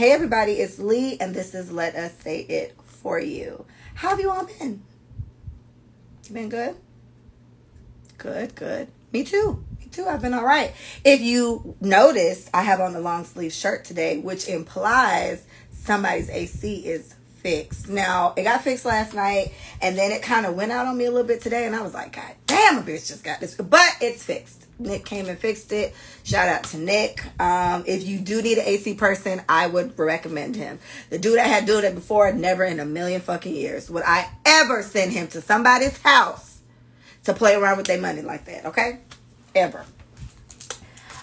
[0.00, 3.66] Hey everybody, it's Lee and this is Let Us Say It For You.
[3.94, 4.82] How have you all been?
[6.26, 6.74] You been good?
[8.16, 8.88] Good, good.
[9.12, 9.62] Me too.
[9.78, 10.06] Me too.
[10.06, 10.72] I've been all right.
[11.04, 16.76] If you noticed, I have on the long sleeve shirt today, which implies somebody's AC
[16.76, 17.90] is fixed.
[17.90, 21.04] Now, it got fixed last night and then it kind of went out on me
[21.04, 23.54] a little bit today and I was like, God damn, a bitch just got this.
[23.54, 24.66] But it's fixed.
[24.80, 25.94] Nick came and fixed it.
[26.24, 27.22] Shout out to Nick.
[27.40, 30.78] Um, if you do need an AC person, I would recommend him.
[31.10, 34.28] The dude I had doing it before, never in a million fucking years would I
[34.44, 36.60] ever send him to somebody's house
[37.24, 39.00] to play around with their money like that, okay?
[39.54, 39.84] Ever.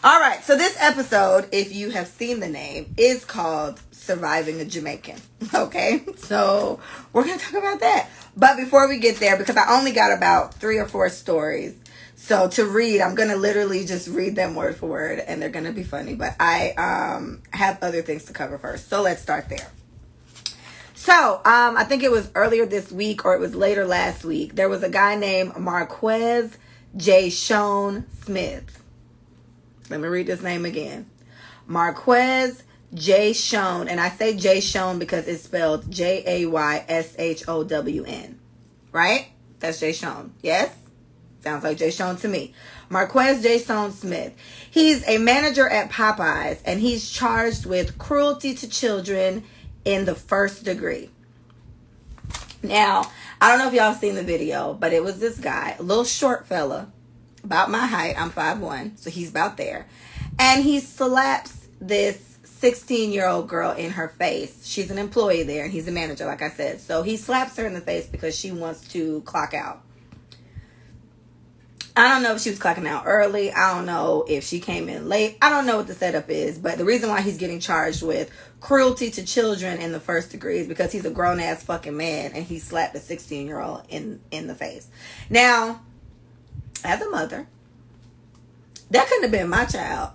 [0.03, 4.65] All right, so this episode, if you have seen the name, is called Surviving a
[4.65, 5.17] Jamaican.
[5.53, 6.79] Okay, so
[7.13, 8.09] we're gonna talk about that.
[8.35, 11.75] But before we get there, because I only got about three or four stories,
[12.19, 15.71] so to read, I'm gonna literally just read them word for word, and they're gonna
[15.71, 16.15] be funny.
[16.15, 19.69] But I um, have other things to cover first, so let's start there.
[20.95, 24.55] So um, I think it was earlier this week, or it was later last week.
[24.55, 26.57] There was a guy named Marquez
[26.97, 27.29] J.
[27.29, 28.83] Shone Smith.
[29.91, 31.07] Let me read this name again.
[31.67, 32.63] Marquez
[32.95, 33.33] J.
[33.33, 34.59] Shone, and I say J.
[34.59, 38.39] Shone because it's spelled J A Y S H O W N.
[38.91, 39.27] Right?
[39.59, 39.93] That's J.
[39.93, 40.33] Shone.
[40.41, 40.73] Yes?
[41.47, 42.53] Sounds like Jay Sean to me.
[42.89, 43.57] Marquez J.
[43.57, 44.33] Sean Smith.
[44.69, 49.45] He's a manager at Popeyes and he's charged with cruelty to children
[49.85, 51.09] in the first degree.
[52.61, 53.09] Now,
[53.39, 56.03] I don't know if y'all seen the video, but it was this guy, a little
[56.03, 56.91] short fella,
[57.45, 58.19] about my height.
[58.19, 59.87] I'm 5'1, so he's about there.
[60.37, 64.67] And he slaps this 16 year old girl in her face.
[64.67, 66.81] She's an employee there and he's a manager, like I said.
[66.81, 69.83] So he slaps her in the face because she wants to clock out.
[71.97, 73.51] I don't know if she was clocking out early.
[73.51, 75.35] I don't know if she came in late.
[75.41, 78.29] I don't know what the setup is, but the reason why he's getting charged with
[78.59, 82.33] cruelty to children in the first degree is because he's a grown ass fucking man
[82.33, 84.87] and he slapped a 16 year old in in the face.
[85.27, 85.81] Now,
[86.83, 87.47] as a mother,
[88.91, 90.11] that couldn't have been my child.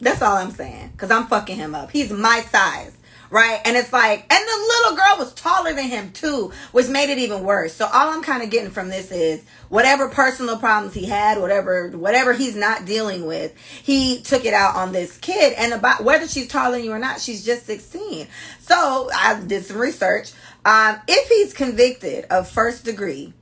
[0.00, 0.94] That's all I'm saying.
[0.96, 1.90] Cause I'm fucking him up.
[1.90, 2.96] He's my size
[3.30, 3.60] right?
[3.64, 7.18] And it's like, and the little girl was taller than him too, which made it
[7.18, 7.72] even worse.
[7.72, 11.88] So all I'm kind of getting from this is whatever personal problems he had, whatever
[11.90, 15.54] whatever he's not dealing with, he took it out on this kid.
[15.56, 18.26] And about whether she's taller than you or not, she's just 16.
[18.58, 20.32] So I did some research.
[20.64, 23.32] Um, if he's convicted of first degree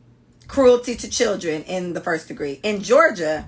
[0.46, 3.46] cruelty to children in the first degree in Georgia,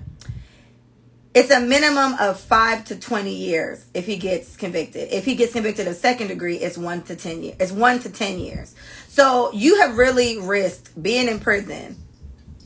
[1.33, 5.13] it's a minimum of five to 20 years if he gets convicted.
[5.13, 7.55] If he gets convicted of second degree, it's one to 10 years.
[7.59, 8.75] It's one to 10 years.
[9.07, 11.95] So you have really risked being in prison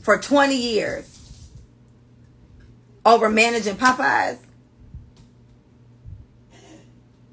[0.02, 1.48] for 20 years
[3.04, 4.38] over managing Popeyes.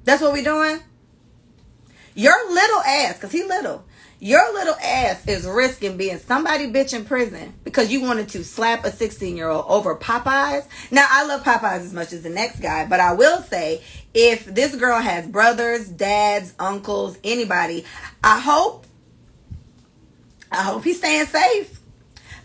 [0.04, 0.80] That's what we're doing.
[2.14, 3.84] Your little ass, because he little,
[4.24, 8.82] your little ass is risking being somebody bitch in prison because you wanted to slap
[8.86, 10.66] a 16 year old over Popeyes.
[10.90, 13.82] Now, I love Popeyes as much as the next guy, but I will say
[14.14, 17.84] if this girl has brothers, dads, uncles, anybody,
[18.22, 18.86] I hope,
[20.50, 21.78] I hope he's staying safe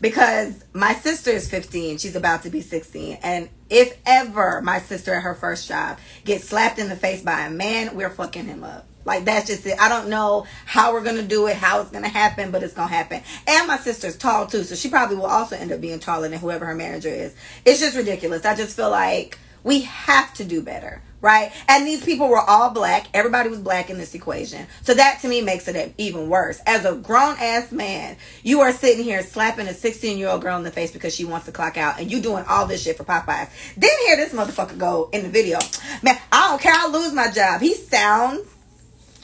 [0.02, 1.98] because my sister is 15.
[1.98, 3.20] She's about to be 16.
[3.24, 7.46] And if ever my sister at her first job gets slapped in the face by
[7.46, 8.86] a man, we're fucking him up.
[9.10, 9.76] Like that's just it.
[9.82, 12.90] I don't know how we're gonna do it, how it's gonna happen, but it's gonna
[12.90, 13.24] happen.
[13.48, 16.40] And my sister's tall too, so she probably will also end up being taller than
[16.40, 17.36] whoever her manager is.
[17.66, 18.46] It's just ridiculous.
[18.46, 21.52] I just feel like we have to do better, right?
[21.68, 23.08] And these people were all black.
[23.16, 24.68] Everybody was black in this equation.
[24.84, 26.62] So that to me makes it even worse.
[26.68, 30.56] As a grown ass man, you are sitting here slapping a 16 year old girl
[30.56, 32.98] in the face because she wants to clock out and you doing all this shit
[32.98, 33.50] for Popeyes.
[33.76, 35.58] Then hear this motherfucker go in the video.
[36.04, 36.74] Man, I don't care.
[36.76, 37.60] I'll lose my job.
[37.60, 38.48] He sounds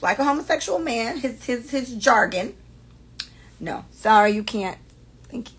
[0.06, 2.56] like a homosexual man, his his his jargon.
[3.60, 4.78] No, sorry, you can't.
[5.30, 5.58] Thank you.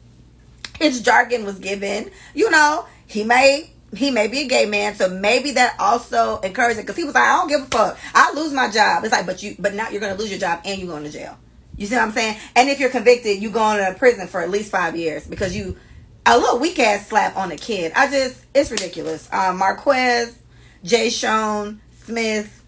[0.78, 2.10] His jargon was given.
[2.34, 6.78] You know, he may he may be a gay man, so maybe that also encouraged
[6.78, 7.98] it because he was like, I don't give a fuck.
[8.14, 9.04] I'll lose my job.
[9.04, 11.10] It's like, but you, but now you're gonna lose your job and you're going to
[11.10, 11.36] jail.
[11.76, 12.38] You see what I'm saying?
[12.54, 15.76] And if you're convicted, you going to prison for at least five years because you
[16.24, 17.92] a little weak ass slap on a kid.
[17.94, 19.28] I just it's ridiculous.
[19.32, 20.36] Um, Marquez,
[20.82, 22.64] Jay Sean Smith,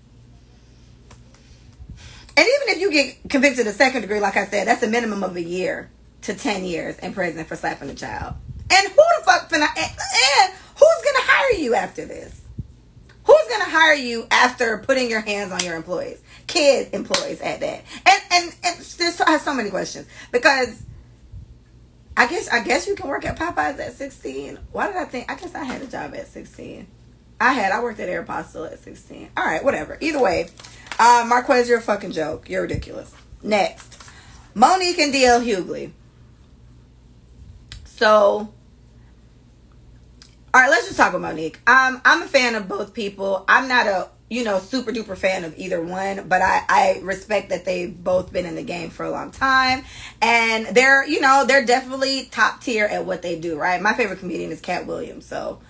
[2.38, 5.24] and even if you get convicted of second degree, like I said, that's a minimum
[5.24, 5.90] of a year
[6.22, 8.36] to 10 years in prison for slapping a child.
[8.70, 12.40] And who the fuck finna, and, and who's gonna hire you after this?
[13.24, 16.22] Who's gonna hire you after putting your hands on your employees?
[16.46, 17.82] Kid employees at that.
[18.06, 20.80] And and, and this I have so many questions because
[22.16, 24.60] I guess I guess you can work at Popeyes at 16.
[24.70, 26.86] Why did I think I guess I had a job at 16.
[27.40, 27.72] I had.
[27.72, 29.30] I worked at Aeropostale at 16.
[29.36, 29.96] All right, whatever.
[30.00, 30.48] Either way,
[30.98, 32.48] uh, Marquez, you're a fucking joke.
[32.48, 33.14] You're ridiculous.
[33.42, 34.02] Next,
[34.54, 35.92] Monique and DL Hughley.
[37.84, 38.52] So, all
[40.54, 41.60] right, let's just talk about Monique.
[41.68, 43.44] Um, I'm a fan of both people.
[43.48, 47.50] I'm not a you know super duper fan of either one, but I I respect
[47.50, 49.84] that they've both been in the game for a long time,
[50.20, 53.58] and they're you know they're definitely top tier at what they do.
[53.58, 53.80] Right.
[53.80, 55.60] My favorite comedian is Katt Williams, so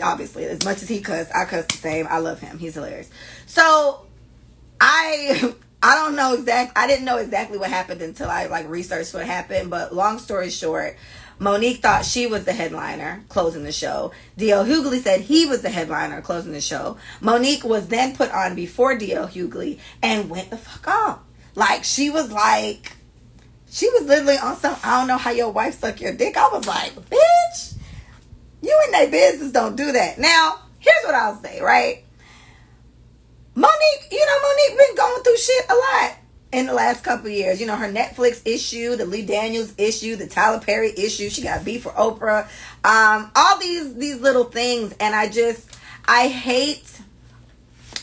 [0.00, 2.06] obviously as much as he cuss, I cuss the same.
[2.08, 2.58] I love him.
[2.58, 3.10] He's hilarious.
[3.46, 4.06] So
[4.80, 6.76] I I don't know exact.
[6.76, 9.70] I didn't know exactly what happened until I like researched what happened.
[9.70, 10.96] But long story short,
[11.38, 14.12] Monique thought she was the headliner closing the show.
[14.36, 16.96] DL Hughley said he was the headliner closing the show.
[17.20, 21.20] Monique was then put on before DL Hughley and went the fuck off.
[21.54, 22.92] Like she was like,
[23.70, 24.76] she was literally on some.
[24.82, 26.36] I don't know how your wife suck your dick.
[26.36, 27.74] I was like, bitch,
[28.62, 30.18] you in that business don't do that.
[30.18, 32.04] Now here's what I'll say, right?
[33.58, 36.16] Monique, you know, Monique been going through shit a lot
[36.52, 37.60] in the last couple years.
[37.60, 41.28] You know, her Netflix issue, the Lee Daniels issue, the Tyler Perry issue.
[41.28, 42.44] She got beef for Oprah.
[42.84, 45.76] Um, all these these little things, and I just
[46.06, 47.00] I hate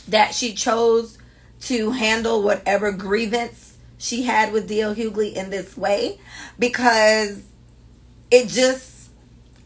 [0.10, 1.18] that she chose
[1.62, 6.20] to handle whatever grievance she had with DL Hughley in this way
[6.60, 7.42] because
[8.30, 9.10] it just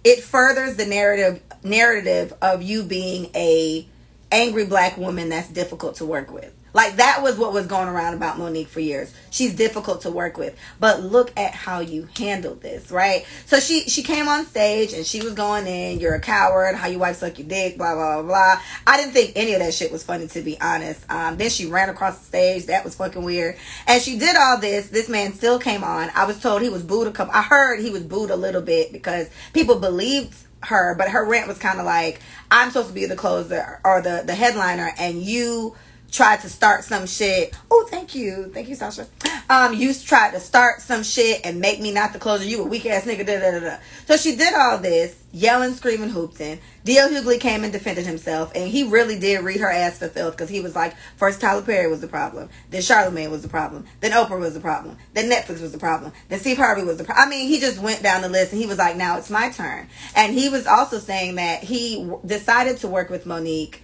[0.04, 3.88] it furthers the narrative narrative of you being a
[4.32, 6.54] angry black woman that's difficult to work with.
[6.74, 9.14] Like that was what was going around about Monique for years.
[9.32, 10.58] She's difficult to work with.
[10.80, 13.26] But look at how you handled this, right?
[13.46, 16.88] So she she came on stage and she was going in, you're a coward, how
[16.88, 18.62] your wife suck your dick, blah blah blah blah.
[18.86, 21.10] I didn't think any of that shit was funny to be honest.
[21.10, 23.58] Um, then she ran across the stage, that was fucking weird.
[23.88, 26.10] And she did all this, this man still came on.
[26.14, 28.62] I was told he was booed a couple I heard he was booed a little
[28.62, 32.22] bit because people believed her, but her rant was kind of like,
[32.52, 35.76] I'm supposed to be the closer or the, the headliner, and you
[36.12, 37.56] tried to start some shit.
[37.70, 38.52] Oh, thank you.
[38.54, 39.08] Thank you, Sasha.
[39.50, 42.44] Um, you tried to start some shit and make me not the closer.
[42.44, 43.26] You a weak ass nigga.
[43.26, 43.78] Da, da, da, da.
[44.06, 46.60] So she did all this, yelling, screaming, hooping.
[46.86, 47.10] D.L.
[47.10, 50.50] Hughley came and defended himself, and he really did read her ass for filth because
[50.50, 54.12] he was like, first Tyler Perry was the problem, then Charlamagne was the problem, then
[54.12, 57.28] Oprah was the problem, then Netflix was the problem, then Steve Harvey was the problem.
[57.28, 59.50] I mean, he just went down the list and he was like, now it's my
[59.52, 59.88] turn.
[60.16, 63.84] And he was also saying that he w- decided to work with Monique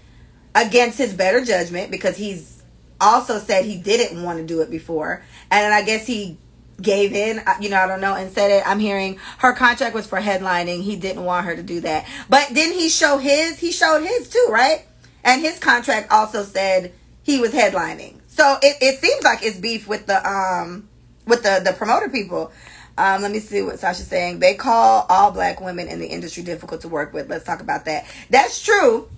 [0.56, 2.64] against his better judgment because he's
[3.00, 5.22] also said he didn't want to do it before.
[5.52, 6.38] And I guess he
[6.82, 8.64] gave in, uh, you know, I don't know, and said it.
[8.66, 10.82] I'm hearing her contract was for headlining.
[10.82, 12.08] He didn't want her to do that.
[12.30, 13.60] But didn't he show his?
[13.60, 14.86] He showed his too, right?
[15.24, 16.94] And his contract also said
[17.24, 18.20] he was headlining.
[18.28, 20.88] So it, it seems like it's beef with the um
[21.26, 22.52] with the the promoter people.
[22.98, 24.40] Um, let me see what Sasha's saying.
[24.40, 27.30] They call all black women in the industry difficult to work with.
[27.30, 28.06] Let's talk about that.
[28.30, 29.10] That's true.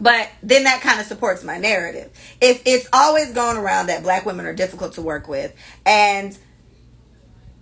[0.00, 2.10] But then that kind of supports my narrative.
[2.40, 5.54] If it's always going around that black women are difficult to work with,
[5.86, 6.36] and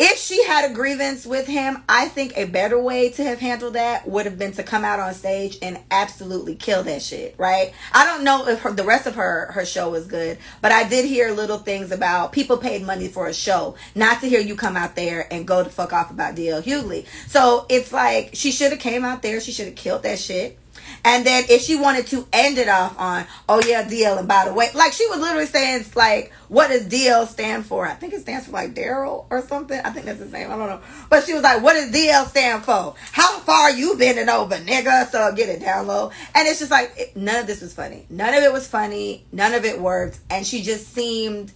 [0.04, 3.74] if she had a grievance with him, I think a better way to have handled
[3.74, 7.72] that would have been to come out on stage and absolutely kill that shit, right?
[7.92, 10.88] I don't know if her, the rest of her her show was good, but I
[10.88, 14.56] did hear little things about people paid money for a show, not to hear you
[14.56, 17.06] come out there and go to fuck off about DL Hughley.
[17.28, 20.58] So it's like she should have came out there, she should have killed that shit
[21.04, 24.44] and then if she wanted to end it off on, oh yeah, DL, and by
[24.44, 27.86] the way, like she was literally saying, like, what does DL stand for?
[27.86, 29.80] I think it stands for like Daryl or something.
[29.84, 30.50] I think that's his name.
[30.50, 30.80] I don't know.
[31.10, 32.94] But she was like, what does DL stand for?
[33.10, 35.08] How far you bending over, nigga?
[35.08, 36.12] So get it down low.
[36.34, 38.06] And it's just like, it, none of this was funny.
[38.08, 39.24] None of it was funny.
[39.32, 40.20] None of it worked.
[40.30, 41.52] And she just seemed,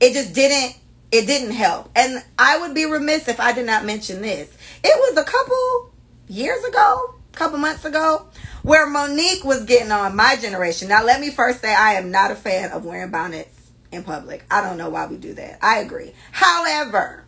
[0.00, 0.76] it just didn't,
[1.12, 1.90] it didn't help.
[1.94, 4.48] And I would be remiss if I did not mention this.
[4.82, 5.92] It was a couple
[6.28, 8.26] years ago, couple months ago
[8.62, 10.88] where Monique was getting on my generation.
[10.88, 14.44] Now, let me first say I am not a fan of wearing bonnets in public.
[14.50, 15.58] I don't know why we do that.
[15.62, 16.12] I agree.
[16.32, 17.24] However,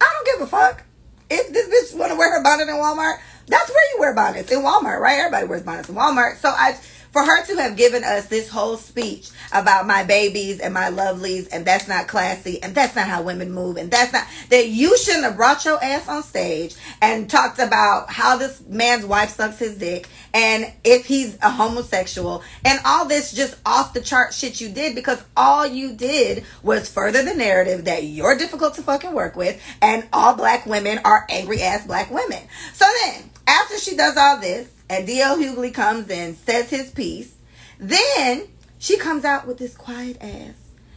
[0.00, 0.84] I don't give a fuck.
[1.28, 4.50] If this bitch want to wear her bonnet in Walmart, that's where you wear bonnets
[4.50, 5.18] in Walmart, right?
[5.18, 6.36] Everybody wears bonnets in Walmart.
[6.38, 6.78] So I
[7.12, 11.48] for her to have given us this whole speech about my babies and my lovelies
[11.52, 14.96] and that's not classy and that's not how women move and that's not that you
[14.96, 19.58] shouldn't have brought your ass on stage and talked about how this man's wife sucks
[19.58, 24.60] his dick and if he's a homosexual and all this just off the chart shit
[24.60, 29.12] you did because all you did was further the narrative that you're difficult to fucking
[29.12, 32.42] work with and all black women are angry ass black women.
[32.72, 37.36] So then after she does all this and DL Hughley comes in, says his piece.
[37.78, 40.54] Then she comes out with this quiet ass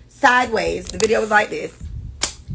[0.07, 0.87] sideways.
[0.87, 1.77] The video was like this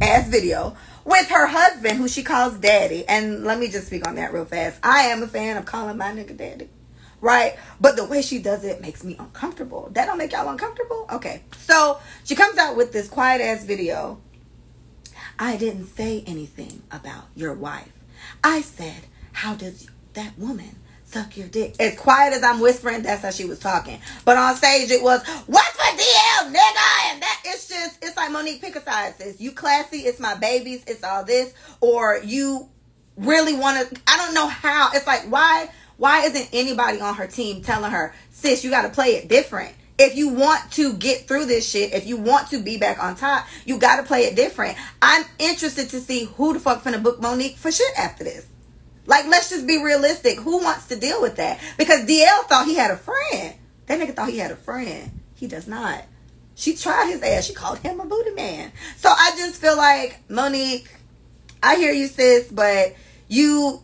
[0.03, 3.07] ass video with her husband, who she calls daddy.
[3.09, 4.81] And let me just speak on that real fast.
[4.83, 6.69] I am a fan of calling my nigga daddy.
[7.21, 7.57] right?
[7.81, 9.91] But the way she does it makes me uncomfortable.
[9.93, 11.07] That don't make y'all uncomfortable?
[11.13, 11.43] Okay.
[11.57, 14.21] So she comes out with this quiet ass video.
[15.39, 17.93] I didn't say anything about your wife.
[18.43, 21.75] I said, How does that woman suck your dick?
[21.81, 23.99] As quiet as I'm whispering, that's how she was talking.
[24.25, 27.11] But on stage, it was, What's for DL, nigga?
[27.11, 29.41] And that it's just, it's like Monique, pick a side, sis.
[29.41, 31.55] You classy, it's my babies, it's all this.
[31.81, 32.69] Or you
[33.17, 34.91] really want to, I don't know how.
[34.93, 35.71] It's like, why?
[35.97, 39.75] Why isn't anybody on her team telling her, sis, you got to play it different?
[39.99, 43.17] If you want to get through this shit, if you want to be back on
[43.17, 44.79] top, you got to play it different.
[45.03, 48.47] I'm interested to see who the fuck finna book Monique for shit after this.
[49.09, 50.39] Like, let's just be realistic.
[50.39, 51.59] Who wants to deal with that?
[51.79, 53.55] Because DL thought he had a friend.
[53.87, 55.11] That nigga thought he had a friend.
[55.35, 56.05] He does not.
[56.55, 57.47] She tried his ass.
[57.47, 58.71] She called him a booty man.
[58.99, 60.91] So I just feel like, Monique,
[61.63, 62.95] I hear you, sis, but
[63.29, 63.83] you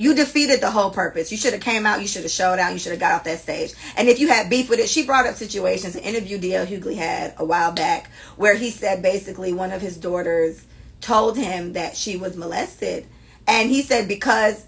[0.00, 1.30] you defeated the whole purpose.
[1.30, 2.00] You should have came out.
[2.00, 2.72] You should have showed out.
[2.72, 3.74] You should have got off that stage.
[3.98, 5.94] And if you had beef with it, she brought up situations.
[5.94, 9.98] An interview DL Hughley had a while back where he said basically one of his
[9.98, 10.64] daughters
[11.02, 13.06] told him that she was molested,
[13.50, 14.64] and he said because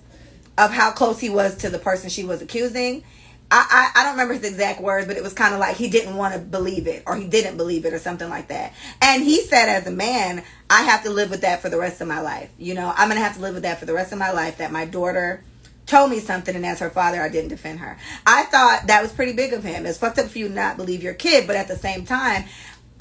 [0.59, 3.05] of how close he was to the person she was accusing,
[3.51, 5.89] I, I, I don't remember his exact words, but it was kind of like he
[5.89, 8.73] didn't want to believe it or he didn't believe it or something like that.
[9.01, 12.01] And he said, as a man, I have to live with that for the rest
[12.01, 12.51] of my life.
[12.59, 14.33] You know, I'm going to have to live with that for the rest of my
[14.33, 15.45] life that my daughter
[15.87, 17.99] told me something and as her father I didn't defend her.
[18.27, 19.85] I thought that was pretty big of him.
[19.85, 22.45] It's fucked up for you to not believe your kid, but at the same time,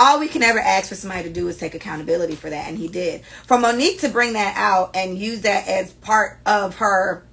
[0.01, 2.75] all we can ever ask for somebody to do is take accountability for that and
[2.75, 3.23] he did.
[3.45, 7.23] For Monique to bring that out and use that as part of her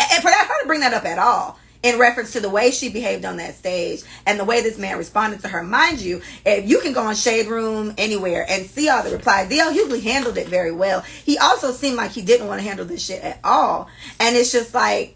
[0.00, 2.70] and for that her to bring that up at all in reference to the way
[2.70, 5.62] she behaved on that stage and the way this man responded to her.
[5.62, 9.50] Mind you, if you can go on Shade Room anywhere and see all the replies,
[9.50, 9.72] D.L.
[9.72, 11.02] Hughley handled it very well.
[11.02, 13.88] He also seemed like he didn't want to handle this shit at all.
[14.18, 15.14] And it's just like,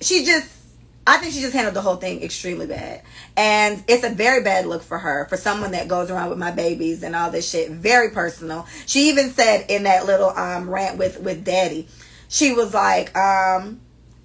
[0.00, 0.48] she just,
[1.06, 3.02] I think she just handled the whole thing extremely bad.
[3.36, 6.52] And it's a very bad look for her, for someone that goes around with my
[6.52, 7.70] babies and all this shit.
[7.70, 8.66] Very personal.
[8.86, 11.88] She even said in that little um, rant with, with Daddy,
[12.28, 13.80] she was like, um,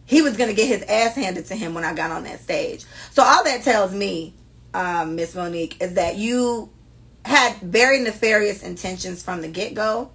[0.06, 2.42] he was going to get his ass handed to him when I got on that
[2.42, 2.86] stage.
[3.12, 4.36] So all that tells me,
[4.74, 6.70] um, Miss Monique, is that you
[7.26, 10.12] had very nefarious intentions from the get go.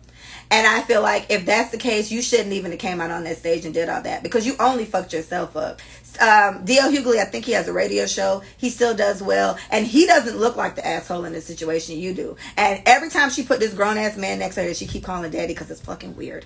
[0.51, 3.25] And I feel like if that's the case, you shouldn't even have came out on
[3.25, 5.81] that stage and did all that because you only fucked yourself up.
[6.21, 6.91] Um, D.L.
[6.93, 8.43] Hughley, I think he has a radio show.
[8.57, 9.59] He still does well.
[9.71, 12.37] And he doesn't look like the asshole in this situation you do.
[12.57, 15.31] And every time she put this grown ass man next to her, she keep calling
[15.31, 16.45] daddy because it's fucking weird.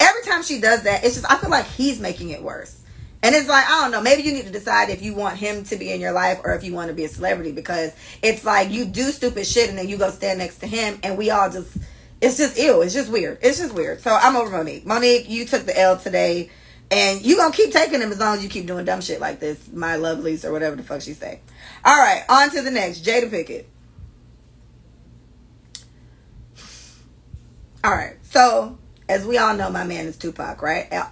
[0.00, 2.80] Every time she does that, it's just, I feel like he's making it worse.
[3.22, 5.64] And it's like, I don't know, maybe you need to decide if you want him
[5.64, 8.44] to be in your life or if you want to be a celebrity because it's
[8.44, 11.30] like you do stupid shit and then you go stand next to him and we
[11.30, 11.76] all just,
[12.20, 12.82] it's just ill.
[12.82, 13.38] It's just weird.
[13.42, 14.00] It's just weird.
[14.00, 14.86] So I'm over Monique.
[14.86, 16.50] Monique, you took the L today
[16.90, 19.40] and you gonna keep taking them as long as you keep doing dumb shit like
[19.40, 19.70] this.
[19.72, 21.40] My lovelies or whatever the fuck she say.
[21.84, 23.04] All right, on to the next.
[23.04, 23.68] Jada Pickett.
[27.84, 28.78] All right, so
[29.08, 30.92] as we all know, my man is Tupac, right?
[30.92, 31.06] Uh,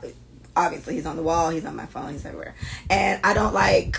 [0.56, 2.54] obviously he's on the wall, he's on my phone, he's everywhere.
[2.90, 3.98] And I don't like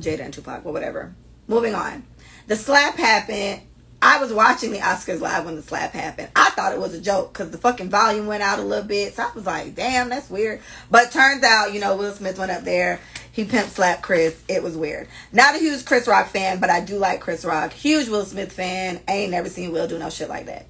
[0.00, 1.14] Jada and Tupac, but whatever.
[1.46, 2.04] Moving on.
[2.48, 3.62] The slap happened.
[4.06, 6.28] I was watching the Oscars live when the slap happened.
[6.36, 9.16] I thought it was a joke because the fucking volume went out a little bit.
[9.16, 10.60] So I was like, damn, that's weird.
[10.88, 13.00] But turns out, you know, Will Smith went up there.
[13.32, 14.40] He pimp slapped Chris.
[14.46, 15.08] It was weird.
[15.32, 17.72] Not a huge Chris Rock fan, but I do like Chris Rock.
[17.72, 19.00] Huge Will Smith fan.
[19.08, 20.66] I ain't never seen Will do no shit like that.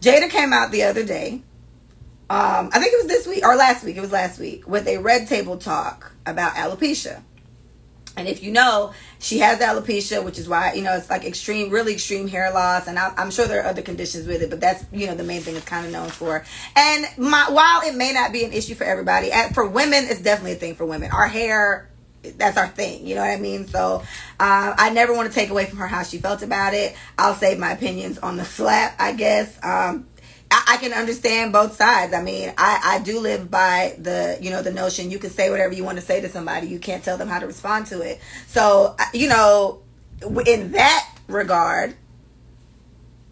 [0.00, 1.42] Jada came out the other day
[2.32, 3.98] um, I think it was this week or last week.
[3.98, 7.20] It was last week with a red table talk about alopecia.
[8.16, 11.70] And if you know, she has alopecia, which is why, you know, it's like extreme,
[11.70, 12.86] really extreme hair loss.
[12.86, 15.24] And I, am sure there are other conditions with it, but that's, you know, the
[15.24, 16.44] main thing it's kind of known for.
[16.76, 20.52] And my, while it may not be an issue for everybody, for women, it's definitely
[20.52, 21.10] a thing for women.
[21.10, 21.88] Our hair,
[22.22, 23.06] that's our thing.
[23.06, 23.66] You know what I mean?
[23.66, 24.02] So
[24.38, 26.94] uh, I never want to take away from her how she felt about it.
[27.18, 29.58] I'll save my opinions on the slap, I guess.
[29.62, 30.06] Um,
[30.52, 32.12] I, I can understand both sides.
[32.12, 35.48] I mean, I, I do live by the, you know, the notion you can say
[35.50, 36.66] whatever you want to say to somebody.
[36.66, 38.20] You can't tell them how to respond to it.
[38.48, 39.82] So, you know,
[40.46, 41.96] in that regard,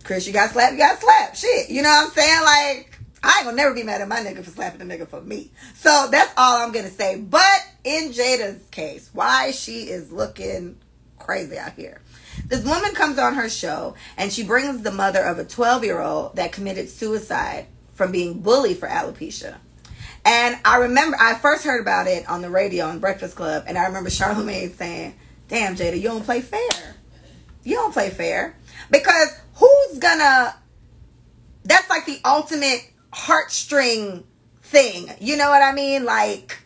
[0.02, 1.36] Chris, you got slapped, you got slapped.
[1.36, 1.68] Shit.
[1.68, 2.42] You know what I'm saying?
[2.42, 5.20] Like, I ain't gonna never be mad at my nigga for slapping a nigga for
[5.20, 5.50] me.
[5.74, 7.18] So that's all I'm gonna say.
[7.20, 10.78] But in Jada's case, why she is looking
[11.18, 12.00] crazy out here.
[12.50, 16.00] This woman comes on her show and she brings the mother of a 12 year
[16.00, 19.56] old that committed suicide from being bullied for alopecia.
[20.24, 23.78] And I remember I first heard about it on the radio on Breakfast Club, and
[23.78, 25.14] I remember Charlamagne saying,
[25.48, 26.96] Damn, Jada, you don't play fair.
[27.62, 28.56] You don't play fair.
[28.90, 30.56] Because who's gonna
[31.64, 34.24] that's like the ultimate heartstring
[34.62, 35.08] thing.
[35.20, 36.04] You know what I mean?
[36.04, 36.58] Like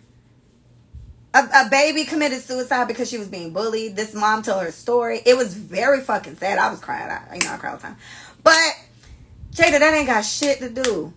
[1.34, 3.96] A, a, baby committed suicide because she was being bullied.
[3.96, 5.20] This mom told her story.
[5.26, 6.58] It was very fucking sad.
[6.58, 7.10] I was crying.
[7.10, 7.96] I, you know, I cry all the time.
[8.44, 8.72] But
[9.50, 11.12] Jada, that ain't got shit to do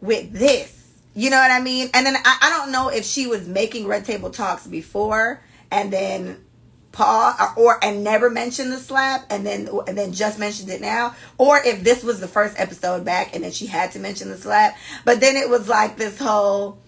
[0.00, 0.76] with this.
[1.14, 1.88] You know what I mean?
[1.92, 5.92] And then I, I don't know if she was making Red Table Talks before and
[5.92, 6.44] then
[6.92, 10.80] Paul or, or and never mentioned the slap and then and then just mentioned it
[10.80, 14.28] now or if this was the first episode back and then she had to mention
[14.28, 16.78] the slap but then it was like this whole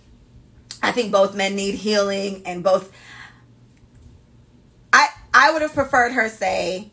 [0.83, 2.93] I think both men need healing and both
[4.93, 6.91] I I would have preferred her say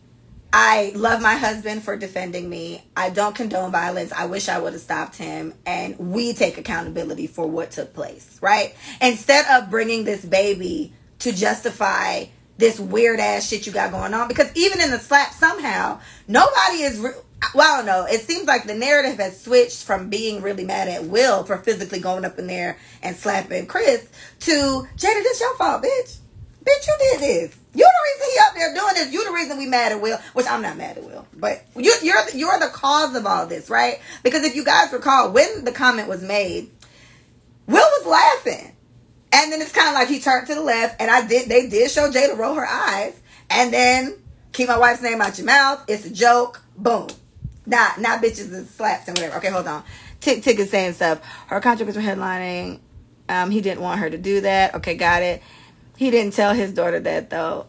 [0.51, 2.83] I love my husband for defending me.
[2.97, 4.11] I don't condone violence.
[4.11, 8.39] I wish I would have stopped him and we take accountability for what took place,
[8.41, 8.75] right?
[8.99, 12.25] Instead of bringing this baby to justify
[12.57, 16.81] this weird ass shit you got going on because even in the slap somehow nobody
[16.81, 17.11] is re-
[17.53, 18.05] well, I don't know.
[18.05, 21.99] It seems like the narrative has switched from being really mad at Will for physically
[21.99, 24.07] going up in there and slapping Chris
[24.41, 26.17] to Jada, this your fault, bitch.
[26.63, 27.57] Bitch, you did this.
[27.73, 29.13] You the reason he up there doing this.
[29.13, 31.93] You the reason we mad at Will, which I'm not mad at Will, but you,
[32.01, 33.99] you're you're the cause of all this, right?
[34.23, 36.69] Because if you guys recall, when the comment was made,
[37.67, 38.75] Will was laughing,
[39.31, 41.47] and then it's kind of like he turned to the left, and I did.
[41.47, 43.19] They did show Jada roll her eyes,
[43.49, 44.15] and then
[44.51, 45.83] keep my wife's name out your mouth.
[45.87, 46.61] It's a joke.
[46.75, 47.07] Boom.
[47.69, 49.37] Not not bitches and slaps and whatever.
[49.37, 49.83] Okay, hold on.
[50.19, 51.21] Tick Tick is saying stuff.
[51.47, 52.79] Her contract was headlining.
[53.29, 54.73] Um, he didn't want her to do that.
[54.75, 55.43] Okay, got it.
[55.95, 57.67] He didn't tell his daughter that though.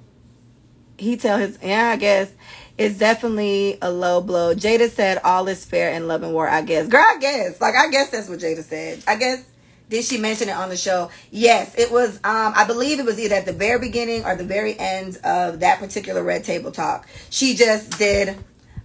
[0.96, 2.32] He tell his yeah, I guess
[2.78, 4.54] it's definitely a low blow.
[4.54, 6.48] Jada said all is fair in love and war.
[6.48, 7.04] I guess, girl.
[7.06, 9.04] I guess like I guess that's what Jada said.
[9.06, 9.44] I guess
[9.90, 11.10] did she mention it on the show?
[11.30, 12.16] Yes, it was.
[12.24, 15.60] Um, I believe it was either at the very beginning or the very end of
[15.60, 17.06] that particular Red Table Talk.
[17.28, 18.38] She just did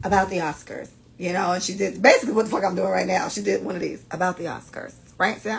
[0.03, 0.89] about the Oscars.
[1.17, 3.29] You know, and she did basically what the fuck I'm doing right now.
[3.29, 5.41] She did one of these about the Oscars, right?
[5.41, 5.51] So,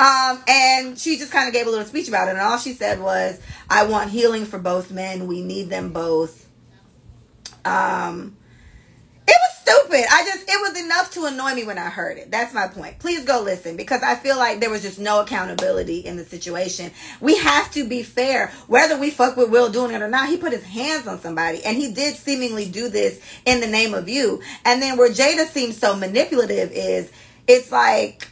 [0.00, 2.72] um, and she just kind of gave a little speech about it, and all she
[2.72, 3.40] said was,
[3.70, 5.28] "I want healing for both men.
[5.28, 6.48] We need them both."
[7.64, 8.36] Um,
[9.28, 10.06] it was stupid.
[10.10, 12.30] I just it was enough to annoy me when I heard it.
[12.30, 12.98] That's my point.
[12.98, 16.90] Please go listen because I feel like there was just no accountability in the situation.
[17.20, 18.48] We have to be fair.
[18.66, 21.62] Whether we fuck with Will doing it or not, he put his hands on somebody
[21.64, 24.40] and he did seemingly do this in the name of you.
[24.64, 27.10] And then where Jada seems so manipulative is
[27.46, 28.28] it's like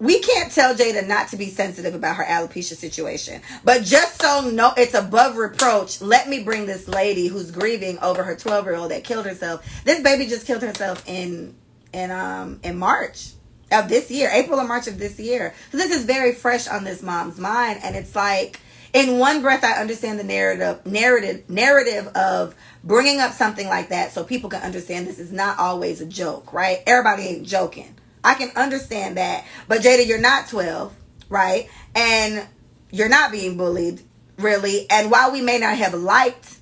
[0.00, 3.42] we can't tell Jada not to be sensitive about her alopecia situation.
[3.62, 6.00] But just so no, it's above reproach.
[6.00, 9.68] Let me bring this lady who's grieving over her 12 year old that killed herself.
[9.84, 11.54] This baby just killed herself in
[11.92, 13.32] in um in March
[13.70, 15.54] of this year, April or March of this year.
[15.70, 18.58] So this is very fresh on this mom's mind, and it's like
[18.94, 24.12] in one breath I understand the narrative narrative narrative of bringing up something like that
[24.12, 26.78] so people can understand this is not always a joke, right?
[26.86, 27.96] Everybody ain't joking.
[28.22, 29.44] I can understand that.
[29.68, 30.94] But Jada, you're not 12,
[31.28, 31.68] right?
[31.94, 32.46] And
[32.90, 34.02] you're not being bullied,
[34.38, 34.86] really.
[34.90, 36.58] And while we may not have liked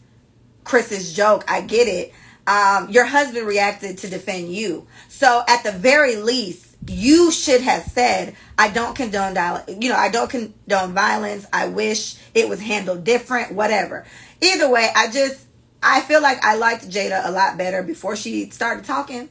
[0.64, 2.12] Chris's joke, I get it.
[2.47, 4.87] Um, your husband reacted to defend you.
[5.09, 9.35] So at the very least, you should have said, I don't condone,
[9.81, 11.47] you know, I don't condone violence.
[11.53, 14.07] I wish it was handled different, whatever.
[14.40, 15.47] Either way, I just,
[15.83, 19.29] I feel like I liked Jada a lot better before she started talking.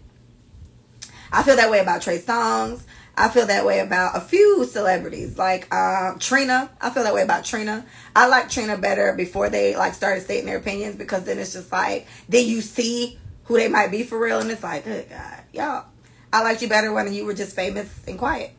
[1.31, 2.81] I feel that way about Trey Songz.
[3.19, 6.69] I feel that way about a few celebrities, like um, Trina.
[6.79, 7.83] I feel that way about Trina.
[8.15, 11.71] I like Trina better before they like started stating their opinions because then it's just
[11.71, 15.43] like then you see who they might be for real, and it's like, good God,
[15.53, 15.85] y'all.
[16.31, 18.51] I liked you better when you were just famous and quiet.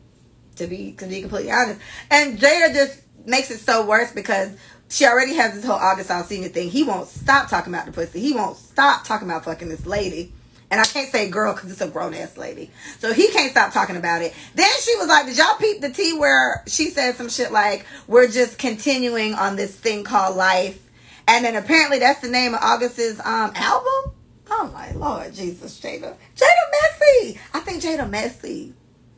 [0.57, 1.79] To be to be completely honest,
[2.11, 4.49] and Jada just makes it so worse because
[4.89, 6.69] she already has this whole August Alsina thing.
[6.69, 8.19] He won't stop talking about the pussy.
[8.19, 10.33] He won't stop talking about fucking this lady.
[10.71, 12.69] And I can't say girl because it's a grown ass lady.
[12.99, 14.33] So he can't stop talking about it.
[14.53, 17.85] Then she was like, Did y'all peep the tea where she said some shit like,
[18.07, 20.79] We're just continuing on this thing called life.
[21.27, 24.13] And then apparently that's the name of August's um album.
[24.51, 26.15] Oh my Lord Jesus, Jada.
[26.35, 27.39] Jada Messy.
[27.53, 28.73] I think Jada Messy.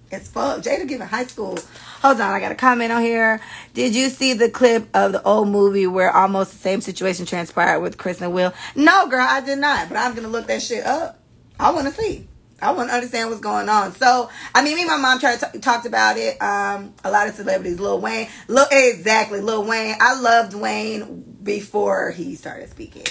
[0.10, 0.62] It's fuck.
[0.62, 1.58] Jada giving high school.
[2.02, 3.40] Hold on, I got a comment on here.
[3.74, 7.80] Did you see the clip of the old movie where almost the same situation transpired
[7.80, 8.54] with Chris and Will?
[8.76, 9.88] No, girl, I did not.
[9.88, 11.20] But I'm gonna look that shit up.
[11.62, 12.28] I want to see.
[12.60, 13.93] I want to understand what's going on.
[13.95, 16.41] So, I mean, me and my mom tried to t- talked about it.
[16.41, 19.95] Um, a lot of celebrities, Lil Wayne, Lil exactly, Lil Wayne.
[20.00, 23.06] I loved Wayne before he started speaking.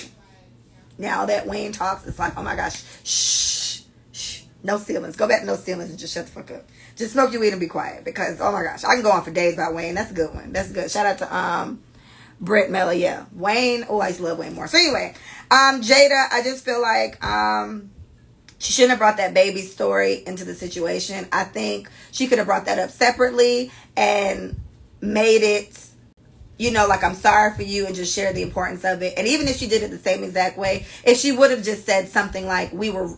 [0.99, 3.83] Now that Wayne talks, it's like, oh my gosh, shh,
[4.13, 5.17] shh, no ceilings.
[5.17, 6.69] Go back, to no ceilings, and just shut the fuck up.
[6.95, 9.25] Just smoke your weed and be quiet because, oh my gosh, I can go on
[9.25, 9.95] for days about Wayne.
[9.95, 10.53] That's a good one.
[10.53, 10.91] That's good.
[10.91, 11.83] Shout out to um,
[12.41, 12.93] Brett Mello.
[12.93, 13.87] Yeah, Wayne.
[13.89, 14.69] Oh, I used to love Wayne more.
[14.69, 15.15] So anyway,
[15.51, 17.91] um, Jada, I just feel like um
[18.61, 21.27] she shouldn't have brought that baby story into the situation.
[21.33, 24.61] I think she could have brought that up separately and
[25.01, 25.87] made it
[26.59, 29.15] you know, like I'm sorry for you and just share the importance of it.
[29.17, 31.87] And even if she did it the same exact way, if she would have just
[31.87, 33.17] said something like, we were,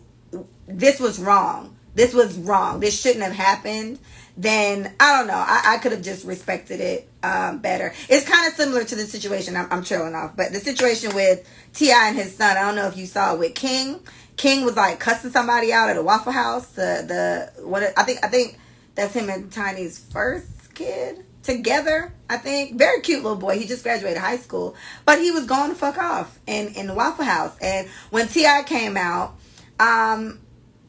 [0.68, 1.76] this was wrong.
[1.96, 2.78] This was wrong.
[2.78, 3.98] This shouldn't have happened.
[4.36, 5.34] Then I don't know.
[5.34, 7.92] I, I could have just respected it um, better.
[8.08, 9.56] It's kind of similar to the situation.
[9.56, 12.08] I'm, I'm trailing off, but the situation with T.I.
[12.08, 12.56] and his son.
[12.56, 14.00] I don't know if you saw it with King.
[14.36, 16.66] King was like cussing somebody out at a Waffle House.
[16.68, 18.58] The the what I think I think
[18.94, 22.12] that's him and Tiny's first kid together.
[22.28, 23.58] I think very cute little boy.
[23.58, 26.94] He just graduated high school, but he was going to fuck off in in the
[26.94, 27.56] Waffle House.
[27.60, 28.62] And when T.I.
[28.64, 29.34] came out,
[29.78, 30.40] um,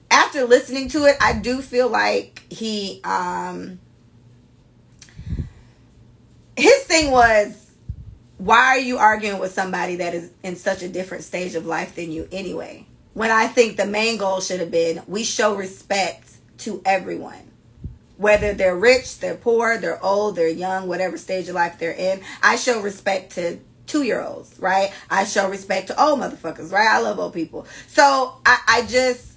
[0.10, 3.80] after listening to it, I do feel like he um
[6.56, 7.72] his thing was
[8.38, 11.96] why are you arguing with somebody that is in such a different stage of life
[11.96, 12.86] than you anyway?
[13.14, 17.52] When I think the main goal should have been we show respect to everyone
[18.18, 22.22] whether they're rich, they're poor, they're old, they're young, whatever stage of life they're in.
[22.42, 24.92] I show respect to two year olds, right?
[25.10, 26.88] I show respect to old motherfuckers, right?
[26.88, 27.68] I love old people.
[27.88, 29.34] So I, I just,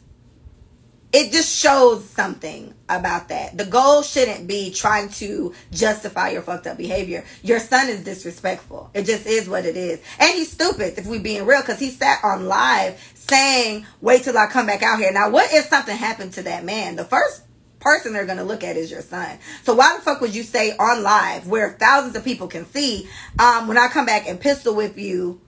[1.13, 3.57] it just shows something about that.
[3.57, 7.25] The goal shouldn't be trying to justify your fucked up behavior.
[7.43, 8.91] Your son is disrespectful.
[8.95, 10.01] It just is what it is.
[10.19, 14.37] And he's stupid if we being real because he sat on live saying, wait till
[14.37, 15.13] I come back out here.
[15.13, 16.97] Now, what if something happened to that man?
[16.97, 17.43] The first
[17.81, 19.39] person they're going to look at is your son.
[19.63, 23.09] So why the fuck would you say on live where thousands of people can see,
[23.39, 25.41] um, when I come back and pistol whip you,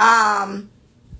[0.00, 0.70] um,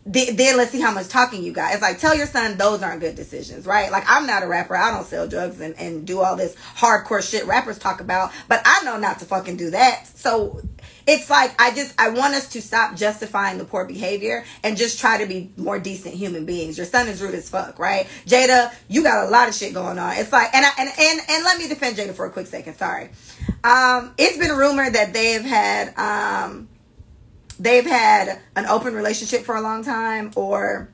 [0.04, 1.72] then let's see how much talking you got.
[1.72, 3.90] It's like, tell your son those aren't good decisions, right?
[3.92, 4.76] Like, I'm not a rapper.
[4.76, 8.62] I don't sell drugs and, and do all this hardcore shit rappers talk about, but
[8.64, 10.08] I know not to fucking do that.
[10.08, 10.60] So
[11.06, 15.00] it's like, I just, I want us to stop justifying the poor behavior and just
[15.00, 16.76] try to be more decent human beings.
[16.76, 18.06] Your son is rude as fuck, right?
[18.26, 20.16] Jada, you got a lot of shit going on.
[20.16, 22.76] It's like, and I, and, and, and let me defend Jada for a quick second.
[22.76, 23.10] Sorry.
[23.64, 26.68] Um, it's been rumored that they've had, um,
[27.58, 30.88] they've had an open relationship for a long time or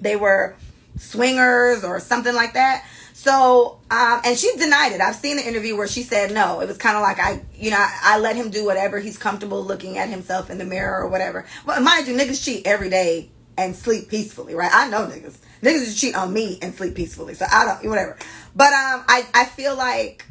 [0.00, 0.56] they were
[0.98, 2.84] swingers or something like that.
[3.14, 5.00] So, um, and she denied it.
[5.00, 6.60] I've seen the interview where she said no.
[6.60, 9.18] It was kind of like I, you know, I, I, let him do whatever he's
[9.18, 11.44] comfortable looking at himself in the mirror or whatever.
[11.66, 14.70] But mind you, niggas cheat every day and sleep peacefully, right?
[14.72, 15.36] I know niggas.
[15.62, 17.34] Niggas just cheat on me and sleep peacefully.
[17.34, 18.16] So I don't, whatever.
[18.56, 20.26] But um, I, I feel like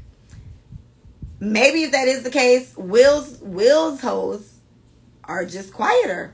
[1.40, 4.60] maybe if that is the case, Will's Will's hoes
[5.24, 6.32] are just quieter.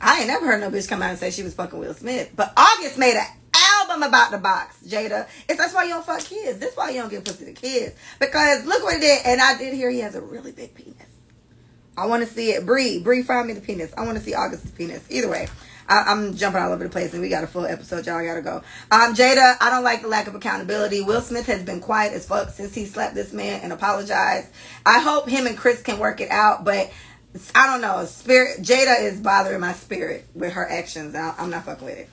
[0.00, 2.32] I ain't never heard no bitch come out and say she was fucking Will Smith.
[2.34, 3.26] But August made an
[3.82, 5.28] album about the box, Jada.
[5.48, 6.58] It's that's why you don't fuck kids.
[6.58, 7.94] That's why you don't give pussy to kids.
[8.18, 9.22] Because look what he did.
[9.24, 10.94] And I did hear he has a really big penis.
[11.96, 12.64] I want to see it.
[12.64, 13.92] Bree, Bree, find me the penis.
[13.96, 15.04] I want to see August's penis.
[15.10, 15.48] Either way.
[15.88, 18.06] I, am jumping all over the place, and we got a full episode.
[18.06, 18.62] Y'all gotta go.
[18.90, 21.02] Um, Jada, I don't like the lack of accountability.
[21.02, 24.48] Will Smith has been quiet as fuck since he slapped this man and apologized.
[24.86, 26.90] I hope him and Chris can work it out, but
[27.54, 28.04] I don't know.
[28.06, 31.14] Spirit Jada is bothering my spirit with her actions.
[31.14, 32.08] I, am not fucking with it.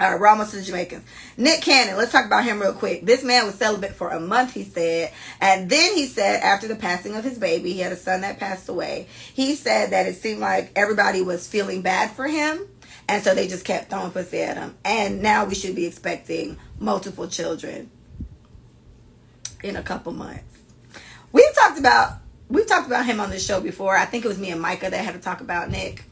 [0.00, 1.04] All right, we're almost to the Jamaicans.
[1.36, 3.04] Nick Cannon, let's talk about him real quick.
[3.04, 5.12] This man was celibate for a month, he said.
[5.42, 8.38] And then he said, after the passing of his baby, he had a son that
[8.38, 9.08] passed away.
[9.34, 12.66] He said that it seemed like everybody was feeling bad for him.
[13.08, 14.74] And so they just kept throwing pussy at him.
[14.86, 17.90] And now we should be expecting multiple children
[19.62, 20.58] in a couple months.
[21.30, 23.96] We've talked about we've talked about him on this show before.
[23.96, 26.04] I think it was me and Micah that had to talk about Nick.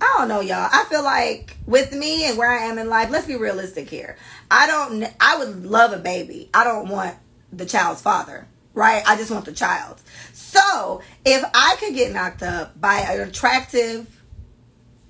[0.00, 0.68] I don't know, y'all.
[0.72, 4.16] I feel like with me and where I am in life, let's be realistic here.
[4.50, 6.48] I don't, I would love a baby.
[6.54, 7.16] I don't want
[7.52, 9.02] the child's father, right?
[9.06, 10.00] I just want the child.
[10.32, 14.22] So if I could get knocked up by an attractive,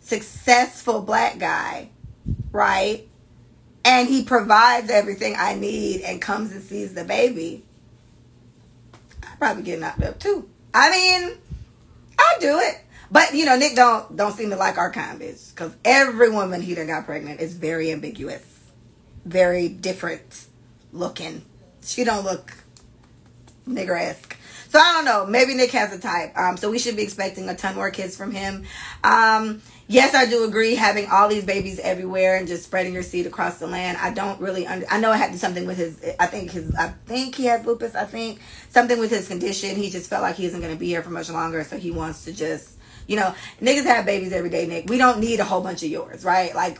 [0.00, 1.90] successful black guy,
[2.50, 3.06] right?
[3.84, 7.64] and he provides everything I need and comes and sees the baby,
[9.22, 10.48] I probably get knocked up too.
[10.74, 11.38] I mean,
[12.18, 12.80] I'd do it.
[13.10, 15.54] But you know, Nick don't don't seem to like our kind bitch.
[15.54, 18.44] Cause every woman he done got pregnant is very ambiguous.
[19.24, 20.46] Very different
[20.92, 21.44] looking.
[21.82, 22.52] She don't look
[23.68, 24.36] nigger-esque.
[24.68, 25.26] So I don't know.
[25.26, 26.36] Maybe Nick has a type.
[26.38, 28.64] Um, so we should be expecting a ton more kids from him.
[29.02, 33.26] Um, yes, I do agree having all these babies everywhere and just spreading your seed
[33.26, 33.98] across the land.
[34.00, 36.72] I don't really under, I know it had to something with his I think his
[36.76, 38.40] I think he has lupus, I think.
[38.68, 39.74] Something with his condition.
[39.74, 41.90] He just felt like he isn't going to be here for much longer, so he
[41.90, 42.78] wants to just
[43.10, 44.88] you know, niggas have babies every day, Nick.
[44.88, 46.54] We don't need a whole bunch of yours, right?
[46.54, 46.78] Like,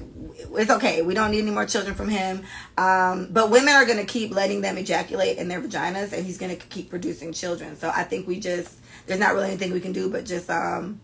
[0.53, 1.03] it's okay.
[1.03, 2.45] We don't need any more children from him.
[2.79, 6.39] Um, but women are going to keep letting them ejaculate in their vaginas, and he's
[6.39, 7.77] going to keep producing children.
[7.77, 11.01] So I think we just, there's not really anything we can do but just, um,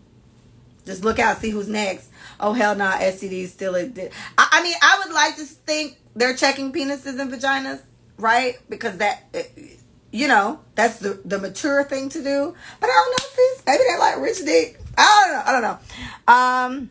[0.85, 2.09] just look out, see who's next.
[2.39, 4.13] Oh hell no, nah, STD still exist.
[4.37, 7.81] I, I mean, I would like to think they're checking penises and vaginas.
[8.17, 8.55] right?
[8.69, 9.25] Because that,
[10.11, 12.55] you know, that's the, the mature thing to do.
[12.79, 13.63] But I don't know, sis.
[13.65, 14.79] Maybe they like rich dick.
[14.97, 15.43] I don't know.
[15.45, 16.33] I don't know.
[16.33, 16.89] Um,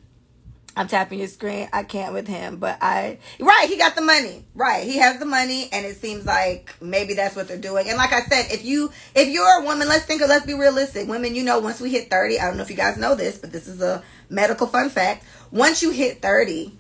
[0.79, 1.69] I'm tapping your screen.
[1.73, 3.66] I can't with him, but I right.
[3.66, 4.45] He got the money.
[4.55, 4.85] Right.
[4.85, 7.88] He has the money, and it seems like maybe that's what they're doing.
[7.88, 10.53] And like I said, if you if you're a woman, let's think of let's be
[10.53, 11.09] realistic.
[11.09, 13.38] Women, you know, once we hit 30, I don't know if you guys know this,
[13.38, 15.25] but this is a medical fun fact.
[15.51, 16.73] Once you hit 30,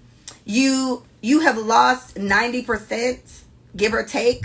[0.44, 3.42] you you have lost 90 percent,
[3.74, 4.44] give or take,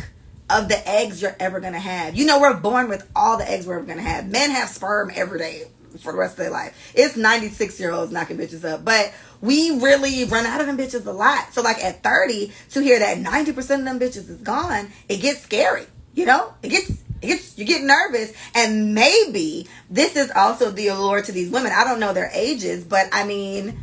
[0.50, 2.16] of the eggs you're ever gonna have.
[2.16, 4.30] You know, we're born with all the eggs we're ever gonna have.
[4.30, 5.66] Men have sperm every day
[6.00, 6.92] for the rest of their life.
[6.96, 11.06] It's 96 year olds knocking bitches up, but we really run out of them bitches
[11.06, 11.54] a lot.
[11.54, 15.42] So like at 30, to hear that 90% of them bitches is gone, it gets
[15.42, 15.86] scary.
[16.14, 20.88] You know, it gets it gets you get nervous, and maybe this is also the
[20.88, 21.72] allure to these women.
[21.72, 23.82] I don't know their ages, but I mean,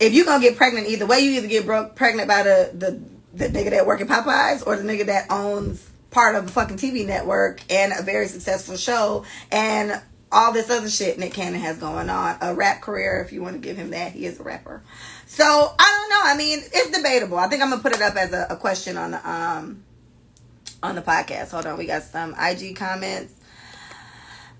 [0.00, 3.00] if you're gonna get pregnant either way, you either get broke pregnant by the the
[3.34, 6.78] the nigga that work at Popeyes or the nigga that owns part of the fucking
[6.78, 10.00] TV network and a very successful show and
[10.36, 12.36] all this other shit Nick Cannon has going on.
[12.42, 14.82] A rap career, if you want to give him that, he is a rapper.
[15.24, 16.20] So I don't know.
[16.24, 17.38] I mean, it's debatable.
[17.38, 19.82] I think I'm gonna put it up as a, a question on the um
[20.82, 21.52] on the podcast.
[21.52, 23.32] Hold on, we got some IG comments.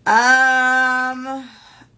[0.07, 1.47] Um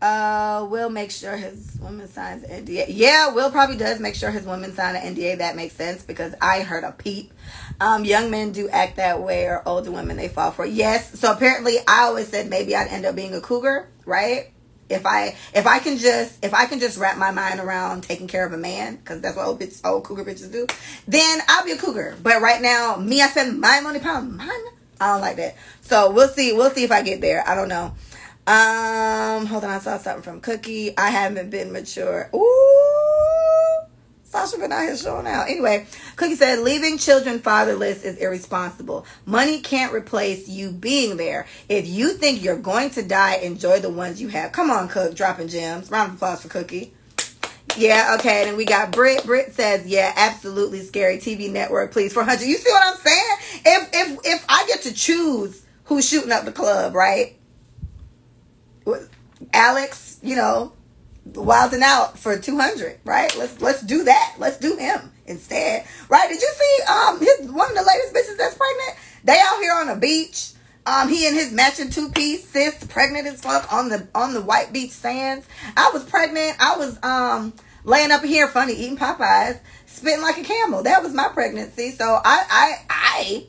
[0.01, 2.87] uh Will make sure his woman signs an NDA.
[2.89, 5.39] Yeah, Will probably does make sure his woman sign an NDA.
[5.39, 7.33] That makes sense because I heard a peep.
[7.81, 10.67] Um, young men do act that way, or older women they fall for.
[10.67, 11.19] Yes.
[11.19, 14.51] So apparently, I always said maybe I'd end up being a cougar, right?
[14.89, 18.27] If I if I can just if I can just wrap my mind around taking
[18.27, 20.67] care of a man, because that's what old bitch old cougar bitches do,
[21.07, 22.17] then I'll be a cougar.
[22.23, 24.49] But right now, me, I spend my money pound mine.
[25.01, 25.57] I don't like that.
[25.83, 26.53] So we'll see.
[26.53, 27.47] We'll see if I get there.
[27.47, 27.95] I don't know.
[28.49, 30.97] Um, hold on, I saw something from Cookie.
[30.97, 32.31] I haven't been mature.
[32.35, 33.87] Ooh,
[34.25, 35.51] Sasha been out here showing out.
[35.51, 39.05] Anyway, Cookie said, leaving children fatherless is irresponsible.
[39.27, 41.47] Money can't replace you being there.
[41.69, 44.53] If you think you're going to die, enjoy the ones you have.
[44.53, 45.91] Come on, Cook, dropping gems.
[45.91, 46.95] Round of applause for Cookie.
[47.77, 48.49] Yeah, okay.
[48.49, 49.25] And we got Brit.
[49.27, 53.37] Brit says, "Yeah, absolutely scary TV network, please, 400." You see what I'm saying?
[53.67, 57.38] If if if I get to choose who's shooting up the club, right?
[59.53, 60.73] Alex, you know,
[61.35, 63.35] wilding out for 200, right?
[63.37, 64.35] Let's let's do that.
[64.39, 66.29] Let's do him instead, right?
[66.29, 68.99] Did you see um his one of the latest bitches that's pregnant?
[69.25, 70.53] They out here on a beach.
[70.87, 74.41] Um, he and his matching two piece sis pregnant as fuck on the on the
[74.41, 75.47] white beach sands.
[75.77, 76.57] I was pregnant.
[76.59, 77.53] I was um
[77.85, 80.83] laying up here funny eating Popeyes, spitting like a camel.
[80.83, 81.91] That was my pregnancy.
[81.91, 83.47] So I I I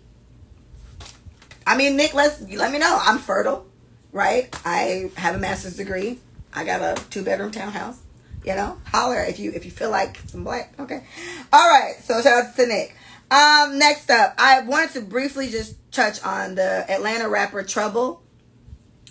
[1.65, 2.99] I mean Nick, let's let me know.
[3.01, 3.68] I'm fertile
[4.11, 4.53] right?
[4.65, 6.19] I have a master's degree.
[6.53, 7.99] I got a two bedroom townhouse.
[8.45, 10.73] You know, holler if you if you feel like some black.
[10.79, 11.03] Okay,
[11.51, 11.95] all right.
[12.01, 12.95] So shout out to Nick.
[13.31, 18.23] Um, next up, I wanted to briefly just touch on the Atlanta rapper Trouble.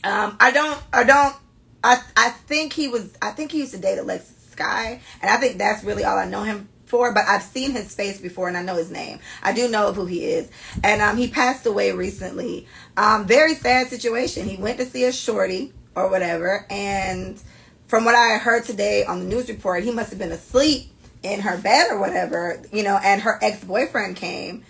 [0.02, 1.37] Um, I don't, I don't,
[1.84, 5.37] I I think he was, I think he used to date Alexis Skyy, and I
[5.37, 8.57] think that's really all I know him for, but I've seen his face before and
[8.57, 9.20] I know his name.
[9.42, 10.51] I do know who he is.
[10.83, 12.66] And um, he passed away recently.
[12.96, 14.48] Um, very sad situation.
[14.48, 16.66] He went to see a shorty or whatever.
[16.70, 17.40] And
[17.87, 20.90] from what I heard today on the news report, he must have been asleep
[21.22, 24.64] in her bed or whatever, you know, and her ex boyfriend came,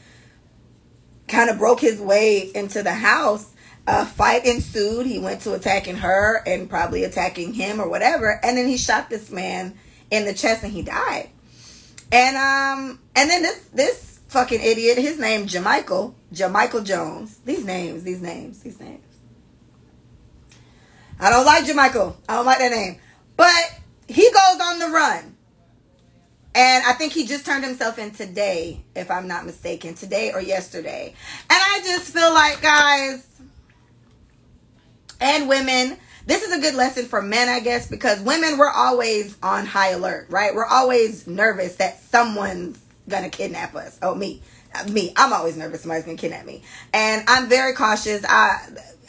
[1.26, 3.54] kind of broke his way into the house.
[3.87, 5.07] A fight ensued.
[5.07, 8.38] He went to attacking her and probably attacking him or whatever.
[8.42, 9.78] And then he shot this man
[10.11, 11.31] in the chest and he died.
[12.10, 17.38] And um, and then this this fucking idiot, his name Jamichael, Jamichael Jones.
[17.44, 19.04] These names, these names, these names.
[21.20, 22.16] I don't like Jamichael.
[22.28, 22.98] I don't like that name.
[23.36, 25.36] But he goes on the run.
[26.54, 30.40] And I think he just turned himself in today, if I'm not mistaken, today or
[30.40, 31.14] yesterday.
[31.48, 33.24] And I just feel like, guys,
[35.20, 39.38] and women, this is a good lesson for men, I guess, because women, we're always
[39.42, 40.54] on high alert, right?
[40.54, 43.98] We're always nervous that someone's gonna kidnap us.
[44.02, 44.42] Oh, me.
[44.90, 45.14] Me.
[45.16, 46.62] I'm always nervous somebody's gonna kidnap me.
[46.92, 48.26] And I'm very cautious.
[48.28, 48.60] I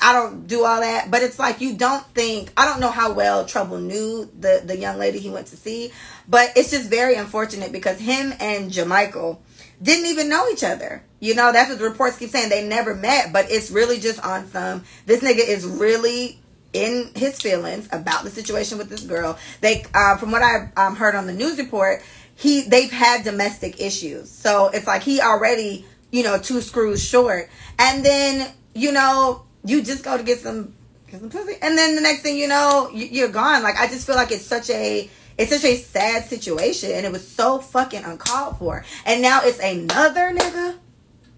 [0.01, 3.11] I don't do all that, but it's like you don't think I don't know how
[3.11, 5.91] well Trouble knew the the young lady he went to see,
[6.29, 9.39] but it's just very unfortunate because him and Jamichael
[9.81, 11.03] didn't even know each other.
[11.19, 12.47] You know, that's what the reports keep saying.
[12.47, 16.39] They never met, but it's really just on some this nigga is really
[16.73, 19.37] in his feelings about the situation with this girl.
[19.61, 22.01] They, uh, from what I um, heard on the news report,
[22.35, 27.49] he they've had domestic issues, so it's like he already, you know, two screws short,
[27.77, 30.73] and then you know you just go to get some
[31.11, 33.61] get some pussy, and then the next thing you know you're gone.
[33.61, 37.11] Like I just feel like it's such a it's such a sad situation, and it
[37.11, 40.77] was so fucking uncalled for, and now it's another nigga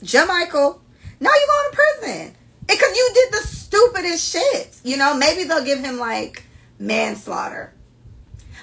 [0.04, 0.80] Jamichael,
[1.20, 2.36] now you're going to prison.
[2.72, 4.80] Because you did the stupidest shit.
[4.84, 6.46] You know, maybe they'll give him like
[6.80, 7.74] manslaughter.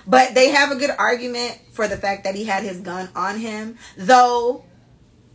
[0.06, 3.38] But they have a good argument for the fact that he had his gun on
[3.38, 3.76] him.
[3.96, 4.64] Though,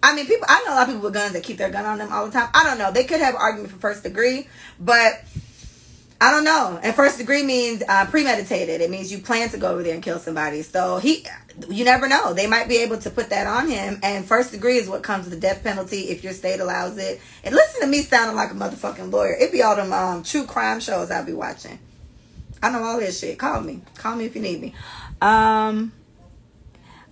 [0.01, 1.85] I mean, people, I know a lot of people with guns that keep their gun
[1.85, 2.49] on them all the time.
[2.53, 2.91] I don't know.
[2.91, 4.47] They could have argument for first degree,
[4.79, 5.23] but
[6.23, 6.79] I don't know.
[6.81, 8.79] And first degree means uh, premeditated.
[8.79, 10.61] It means you plan to go over there and kill somebody.
[10.61, 11.27] So he,
[11.67, 12.33] you never know.
[12.33, 13.99] They might be able to put that on him.
[14.01, 17.19] And first degree is what comes with the death penalty if your state allows it.
[17.43, 19.35] And listen to me sounding like a motherfucking lawyer.
[19.37, 21.77] It be all them um, true crime shows I'll be watching.
[22.61, 23.37] I know all this shit.
[23.37, 23.81] Call me.
[23.97, 24.73] Call me if you need me.
[25.21, 25.91] Um,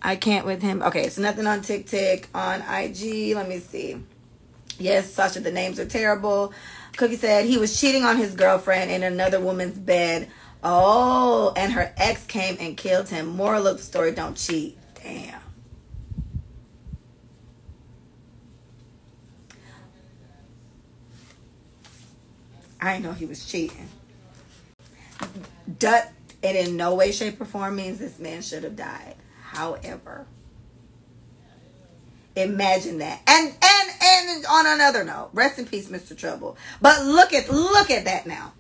[0.02, 0.82] I can't with him.
[0.84, 3.36] Okay, so nothing on TikTok, on IG.
[3.36, 4.02] Let me see.
[4.80, 6.54] Yes, Sasha, the names are terrible.
[6.98, 10.30] Cookie said he was cheating on his girlfriend in another woman's bed.
[10.64, 13.28] Oh, and her ex came and killed him.
[13.28, 14.78] Moral of the story, don't cheat.
[15.02, 15.40] Damn.
[22.80, 23.88] I know he was cheating.
[25.80, 29.16] Dut, it in no way, shape, or form means this man should have died.
[29.42, 30.26] However,
[32.36, 33.22] imagine that.
[33.28, 36.18] And and and on another note, rest in peace, Mr.
[36.18, 36.58] Trouble.
[36.82, 38.54] But look at look at that now.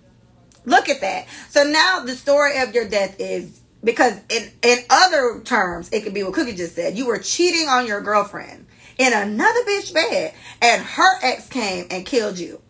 [0.66, 1.28] Look at that.
[1.50, 6.14] So now the story of your death is because in in other terms, it could
[6.14, 6.98] be what Cookie just said.
[6.98, 12.06] You were cheating on your girlfriend in another bitch bed, and her ex came and
[12.06, 12.62] killed you.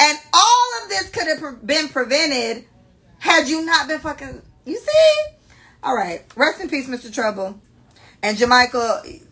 [0.00, 2.64] And all of this could have been prevented
[3.18, 5.34] had you not been fucking, you see?
[5.82, 6.24] All right.
[6.36, 7.12] Rest in peace, Mr.
[7.12, 7.60] Trouble.
[8.22, 9.22] And Jamichael,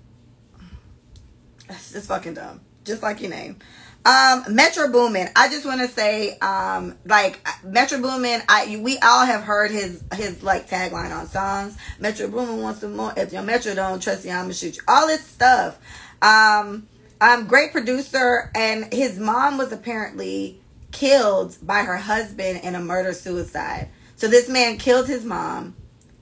[1.68, 2.60] it's fucking dumb.
[2.84, 3.58] Just like your name.
[4.04, 5.28] Um, Metro Boomin.
[5.34, 8.40] I just want to say, um, like Metro Boomin.
[8.48, 11.76] I we all have heard his his like tagline on songs.
[11.98, 13.12] Metro Boomin wants to more.
[13.16, 14.82] If Young Metro don't trust you, I'm gonna shoot you.
[14.86, 15.78] All this stuff.
[16.22, 16.86] Um,
[17.20, 20.60] um, great producer, and his mom was apparently
[20.92, 23.88] killed by her husband in a murder suicide.
[24.14, 25.74] So this man killed his mom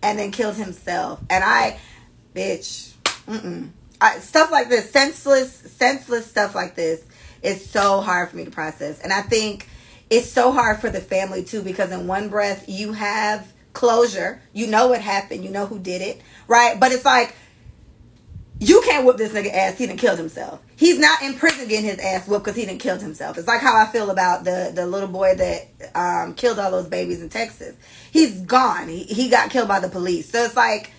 [0.03, 1.21] and then killed himself.
[1.31, 1.79] And I,
[2.35, 2.93] bitch,
[3.27, 3.71] mm-mm.
[4.05, 7.03] I, stuff like this, senseless, senseless stuff like this
[7.43, 9.01] is so hard for me to process.
[9.01, 9.67] And I think
[10.11, 14.67] it's so hard for the family too because in one breath you have closure, you
[14.67, 16.79] know what happened, you know who did it, right?
[16.79, 17.35] But it's like
[18.61, 19.79] you can't whoop this nigga ass.
[19.79, 20.61] He didn't kill himself.
[20.77, 23.39] He's not in prison getting his ass whooped because he didn't kill himself.
[23.39, 26.89] It's like how I feel about the the little boy that um, killed all those
[26.89, 27.75] babies in Texas.
[28.13, 28.89] He's gone.
[28.89, 30.31] He he got killed by the police.
[30.31, 30.93] So it's like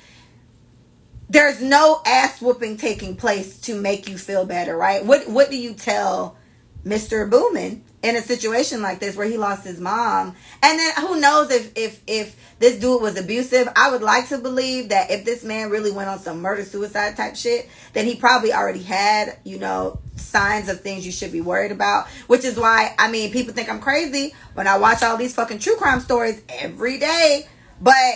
[1.30, 5.06] there's no ass whooping taking place to make you feel better, right?
[5.06, 6.38] What what do you tell
[6.86, 7.30] Mr.
[7.30, 10.36] Boomin in a situation like this where he lost his mom?
[10.62, 13.68] And then who knows if if if this dude was abusive.
[13.76, 17.18] I would like to believe that if this man really went on some murder suicide
[17.18, 21.42] type shit, then he probably already had, you know, signs of things you should be
[21.42, 22.08] worried about.
[22.28, 25.60] Which is why, I mean, people think I'm crazy when I watch all these fucking
[25.60, 27.48] true crime stories every day.
[27.82, 28.14] But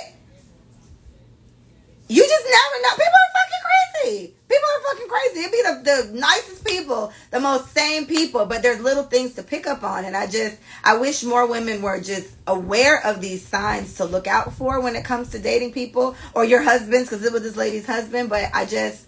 [2.09, 2.89] you just never know.
[2.91, 4.33] People are fucking crazy.
[4.49, 5.39] People are fucking crazy.
[5.41, 9.43] It'd be the, the nicest people, the most sane people, but there's little things to
[9.43, 10.05] pick up on.
[10.05, 14.25] And I just, I wish more women were just aware of these signs to look
[14.25, 17.55] out for when it comes to dating people or your husbands, because it was this
[17.55, 18.29] lady's husband.
[18.29, 19.05] But I just,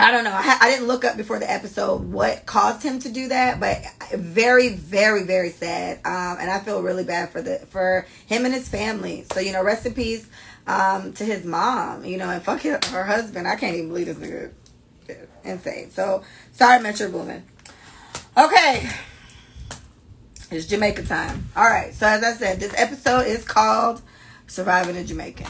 [0.00, 0.32] I don't know.
[0.32, 3.82] I, I, didn't look up before the episode what caused him to do that, but
[4.12, 5.98] very, very, very sad.
[6.04, 9.26] Um, and I feel really bad for the for him and his family.
[9.32, 10.28] So you know, rest in peace
[10.68, 13.48] um, to his mom, you know, and fuck her husband.
[13.48, 14.52] I can't even believe this nigga.
[15.42, 15.90] Insane.
[15.90, 17.42] So sorry, Metro Boomin.
[18.36, 18.88] Okay.
[20.50, 21.48] It's Jamaica time.
[21.56, 21.94] All right.
[21.94, 24.02] So as I said, this episode is called
[24.46, 25.46] Surviving a Jamaican.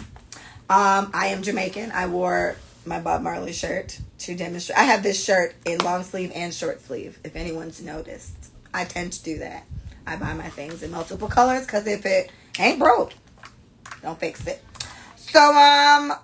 [0.71, 1.91] Um, I am Jamaican.
[1.93, 4.79] I wore my Bob Marley shirt to demonstrate.
[4.79, 8.37] I have this shirt in long sleeve and short sleeve, if anyone's noticed.
[8.73, 9.67] I tend to do that.
[10.07, 13.13] I buy my things in multiple colors because if it ain't broke,
[14.03, 14.63] don't fix it.
[15.31, 16.15] So um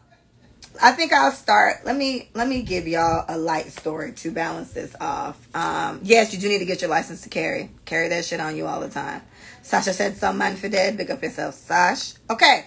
[0.83, 1.85] I think I'll start.
[1.85, 5.39] Let me let me give y'all a light story to balance this off.
[5.55, 7.71] Um, yes, you do need to get your license to carry.
[7.85, 9.23] Carry that shit on you all the time.
[9.63, 10.97] Sasha said some man for dead.
[10.97, 12.15] Big up yourself, Sash.
[12.29, 12.65] Okay.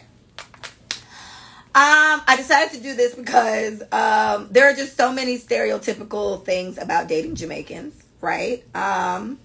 [1.75, 6.79] Um, I decided to do this because um, there are just so many stereotypical things
[6.79, 8.63] about dating Jamaicans, right?
[8.73, 9.37] Um,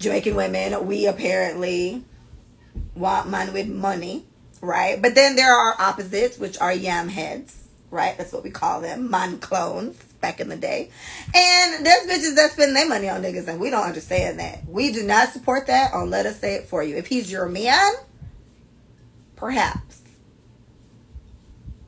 [0.00, 2.02] Jamaican women, we apparently
[2.96, 4.24] want man with money
[4.62, 5.02] right?
[5.02, 8.16] But then there are opposites, which are yam heads, right?
[8.16, 10.88] That's what we call them, man clones back in the day.
[11.34, 14.66] And there's bitches that spend their money on niggas, and we don't understand that.
[14.66, 15.92] We do not support that.
[15.92, 16.96] On let us say it for you.
[16.96, 17.92] If he's your man,
[19.36, 20.00] perhaps,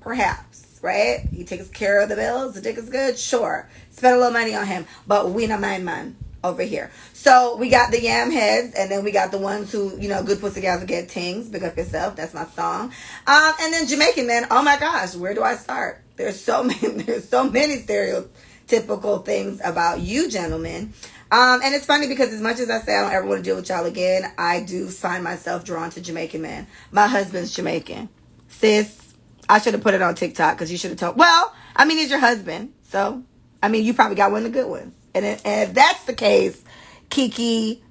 [0.01, 1.21] perhaps, right?
[1.33, 2.55] He takes care of the bills.
[2.55, 3.71] The dick is good, sure.
[3.91, 6.93] Spend a little money on him, but we not mind man over here.
[7.13, 10.23] So we got the yam heads, and then we got the ones who, you know,
[10.23, 11.49] good pussy gals get things.
[11.49, 12.15] Big up yourself.
[12.15, 12.93] That's my song.
[13.27, 14.47] Um, and then Jamaican men.
[14.51, 16.03] Oh my gosh, where do I start?
[16.17, 17.03] There's so many.
[17.03, 20.93] There's so many stereotypical things about you, gentlemen.
[21.33, 23.43] Um, and it's funny because as much as I say I don't ever want to
[23.43, 26.67] deal with y'all again, I do find myself drawn to Jamaican men.
[26.93, 28.09] My husband's Jamaican.
[28.49, 29.15] Sis,
[29.49, 31.17] I should have put it on TikTok because you should have told.
[31.17, 32.73] Well, I mean, he's your husband.
[32.89, 33.25] So,
[33.63, 34.95] I mean, you probably got one of the good ones.
[35.15, 36.63] And, and if that's the case,
[37.11, 37.83] Kiki,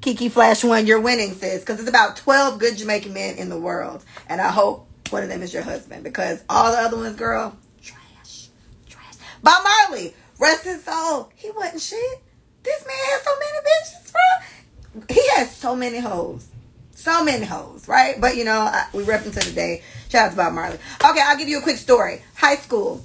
[0.00, 1.60] Kiki Flash One, you're winning, sis.
[1.60, 4.04] Because it's about 12 good Jamaican men in the world.
[4.28, 6.04] And I hope one of them is your husband.
[6.04, 8.48] Because all the other ones, girl, trash.
[8.88, 9.14] Trash.
[9.42, 11.30] Bob Marley, rest his soul.
[11.36, 12.20] He wasn't shit.
[12.62, 15.06] This man has so many bitches, bro.
[15.08, 16.48] He has so many hoes.
[16.94, 18.20] So many hoes, right?
[18.20, 19.82] But you know, I, we rep to the day.
[20.10, 20.76] Shout out to Bob Marley.
[21.02, 22.22] Okay, I'll give you a quick story.
[22.34, 23.02] High school.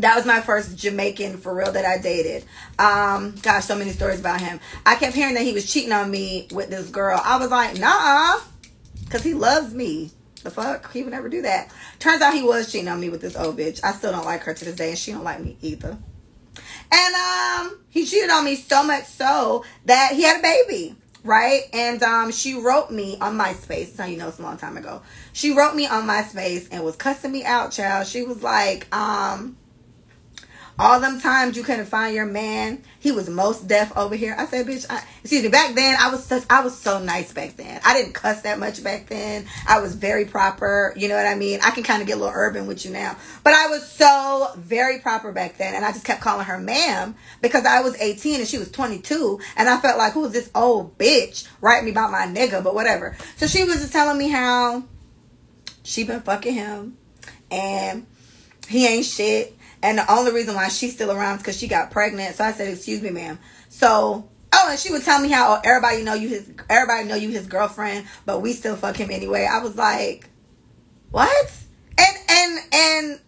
[0.00, 2.44] That was my first Jamaican for real that I dated.
[2.78, 4.58] Um, gosh, so many stories about him.
[4.86, 7.20] I kept hearing that he was cheating on me with this girl.
[7.22, 8.40] I was like, nah,
[9.04, 10.10] because he loves me.
[10.42, 10.90] The fuck?
[10.92, 11.70] He would never do that.
[11.98, 13.80] Turns out he was cheating on me with this old bitch.
[13.84, 15.98] I still don't like her to this day, and she don't like me either.
[16.90, 21.62] And um, he cheated on me so much so that he had a baby, right?
[21.74, 23.98] And um, she wrote me on MySpace.
[23.98, 25.02] How you know it's a long time ago.
[25.34, 28.06] She wrote me on MySpace and was cussing me out, child.
[28.06, 29.58] She was like, um,
[30.80, 34.34] all them times you couldn't find your man, he was most deaf over here.
[34.38, 37.34] I said, bitch, I, excuse me, back then I was such, I was so nice
[37.34, 37.82] back then.
[37.84, 39.44] I didn't cuss that much back then.
[39.68, 40.94] I was very proper.
[40.96, 41.60] You know what I mean?
[41.62, 43.14] I can kind of get a little urban with you now,
[43.44, 45.74] but I was so very proper back then.
[45.74, 49.38] And I just kept calling her ma'am because I was 18 and she was 22.
[49.58, 52.74] And I felt like, who is this old bitch writing me about my nigga, but
[52.74, 53.18] whatever.
[53.36, 54.84] So she was just telling me how
[55.82, 56.96] she been fucking him
[57.50, 58.06] and
[58.66, 61.90] he ain't shit and the only reason why she's still around is because she got
[61.90, 62.36] pregnant.
[62.36, 66.02] So I said, "Excuse me, ma'am." So oh, and she would tell me how everybody
[66.02, 69.48] know you his everybody know you his girlfriend, but we still fuck him anyway.
[69.50, 70.28] I was like,
[71.10, 71.52] what?
[71.98, 73.20] And and and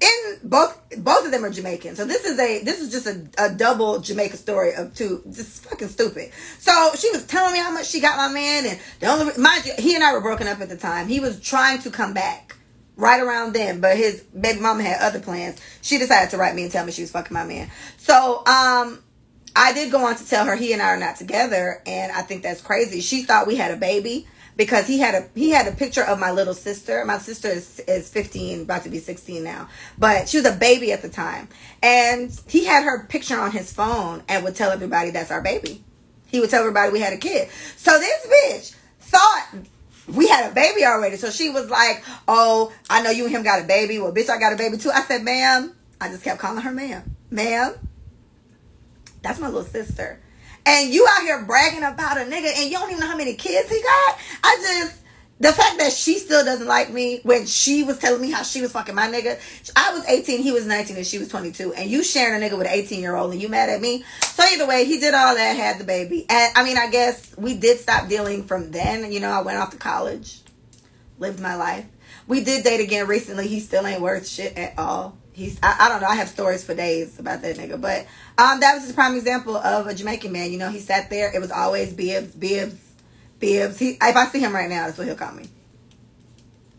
[0.00, 1.96] in both both of them are Jamaican.
[1.96, 5.64] So this is a this is just a, a double Jamaica story of two just
[5.64, 6.32] fucking stupid.
[6.58, 9.66] So she was telling me how much she got my man and the only mind
[9.66, 11.08] you, he and I were broken up at the time.
[11.08, 12.56] He was trying to come back
[12.96, 15.60] right around then, but his baby mama had other plans.
[15.82, 17.70] She decided to write me and tell me she was fucking my man.
[17.96, 19.02] So, um,
[19.56, 22.22] I did go on to tell her he and I are not together, and I
[22.22, 23.00] think that's crazy.
[23.00, 24.26] She thought we had a baby
[24.56, 27.04] because he had a he had a picture of my little sister.
[27.04, 30.92] My sister is, is 15, about to be 16 now, but she was a baby
[30.92, 31.48] at the time,
[31.82, 35.84] and he had her picture on his phone and would tell everybody that's our baby.
[36.26, 37.48] He would tell everybody we had a kid.
[37.76, 39.46] So this bitch thought
[40.08, 41.16] we had a baby already.
[41.16, 43.98] So she was like, Oh, I know you and him got a baby.
[43.98, 44.90] Well, bitch, I got a baby too.
[44.90, 45.74] I said, Ma'am.
[46.00, 47.16] I just kept calling her ma'am.
[47.30, 47.74] Ma'am.
[49.22, 50.20] That's my little sister.
[50.66, 53.34] And you out here bragging about a nigga and you don't even know how many
[53.34, 54.18] kids he got.
[54.42, 54.98] I just
[55.40, 58.60] the fact that she still doesn't like me when she was telling me how she
[58.60, 59.38] was fucking my nigga.
[59.74, 61.74] I was 18, he was 19, and she was 22.
[61.74, 64.04] And you sharing a nigga with an 18 year old and you mad at me.
[64.22, 66.24] So either way, he did all that, had the baby.
[66.28, 69.10] And I mean, I guess we did stop dealing from then.
[69.10, 70.40] You know, I went off to college,
[71.18, 71.86] lived my life.
[72.26, 73.48] We did date again recently.
[73.48, 75.18] He still ain't worth shit at all.
[75.32, 76.06] He's, I, I don't know.
[76.06, 77.78] I have stories for days about that nigga.
[77.78, 78.06] But
[78.38, 80.52] um, that was just a prime example of a Jamaican man.
[80.52, 81.34] You know, he sat there.
[81.34, 82.83] It was always bibs, bibs,
[83.46, 85.48] He, if I see him right now, that's what he'll call me.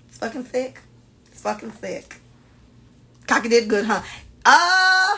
[0.07, 0.80] It's fucking sick.
[1.28, 2.20] It's fucking sick.
[3.28, 4.01] Cocky did good, huh?
[4.45, 5.18] Uh,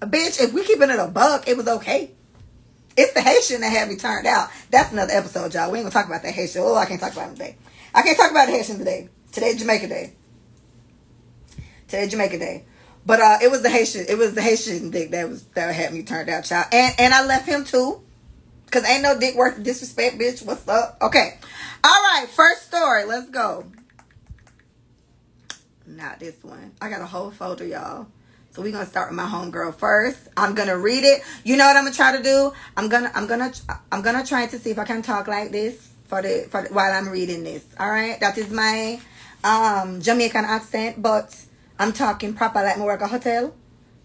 [0.00, 2.10] bitch, if we keeping it a buck, it was okay.
[2.96, 4.50] It's the Haitian that had me turned out.
[4.70, 5.70] That's another episode, y'all.
[5.70, 6.62] We ain't gonna talk about that Haitian.
[6.62, 7.56] Oh, I can't talk about him today.
[7.94, 9.08] I can't talk about the Haitian today.
[9.32, 10.12] Today's Jamaica Day.
[11.88, 12.64] Today Jamaica Day.
[13.04, 14.06] But uh, it was the Haitian.
[14.08, 16.66] It was the Haitian dick that was that had me turned out, child.
[16.72, 18.02] And and I left him too.
[18.72, 20.42] Cause ain't no dick worth disrespect, bitch.
[20.46, 20.96] What's up?
[21.02, 21.38] Okay.
[21.84, 22.26] All right.
[22.26, 23.04] First story.
[23.04, 23.66] Let's go.
[25.86, 26.72] Not this one.
[26.80, 28.06] I got a whole folder, y'all.
[28.52, 30.26] So we're gonna start with my homegirl first.
[30.38, 31.20] I'm gonna read it.
[31.44, 32.54] You know what I'm gonna try to do?
[32.74, 33.52] I'm gonna I'm gonna
[33.92, 36.72] I'm gonna try to see if I can talk like this for the for the,
[36.72, 37.66] while I'm reading this.
[37.78, 38.18] All right.
[38.20, 38.98] That is my
[39.44, 41.36] um Jamaican accent, but
[41.78, 43.54] I'm talking proper like my work a hotel.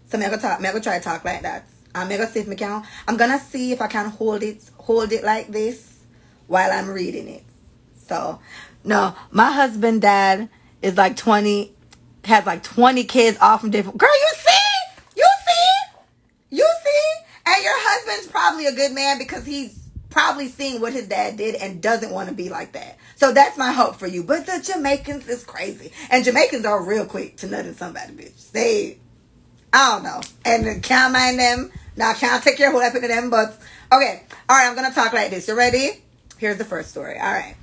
[0.08, 0.58] So I'm gonna talk.
[0.58, 1.66] I'm gonna try to talk like that.
[1.98, 2.82] Uh, I'm gonna see if I can.
[3.06, 5.98] I'm gonna see if I can hold it, hold it like this
[6.46, 7.44] while I'm reading it.
[8.06, 8.40] So,
[8.84, 10.48] no, my husband, dad
[10.80, 11.72] is like 20,
[12.24, 13.98] has like 20 kids all from different.
[13.98, 19.44] Girl, you see, you see, you see, and your husband's probably a good man because
[19.44, 19.78] he's
[20.10, 22.96] probably seen what his dad did and doesn't want to be like that.
[23.16, 24.22] So that's my hope for you.
[24.22, 25.92] But the Jamaicans is crazy.
[26.10, 28.52] And Jamaicans are real quick to nut in somebody, bitch.
[28.52, 28.98] They,
[29.72, 30.20] I don't know.
[30.46, 31.70] And can't mind them.
[31.98, 33.58] Now, I can't take care of what happened to them, but
[33.92, 34.22] okay.
[34.48, 35.48] All right, I'm to talk like this.
[35.48, 36.00] You ready?
[36.38, 37.18] Here's the first story.
[37.18, 37.56] All right.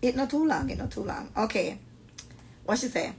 [0.00, 0.70] It not too long.
[0.70, 1.30] It not too long.
[1.36, 1.78] Okay.
[2.64, 3.12] What she say?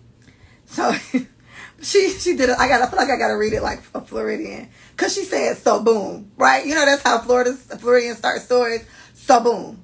[0.65, 0.95] So,
[1.81, 2.57] she she did it.
[2.57, 2.81] I got.
[2.81, 5.83] I feel like I got to read it like a Floridian because she said so
[5.83, 6.65] boom, right?
[6.65, 8.83] You know that's how Florida's Floridians start stories.
[9.13, 9.83] So boom.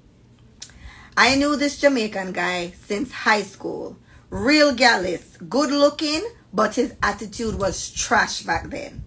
[1.16, 3.98] I knew this Jamaican guy since high school.
[4.32, 9.04] Real gallus, good looking, but his attitude was trash back then.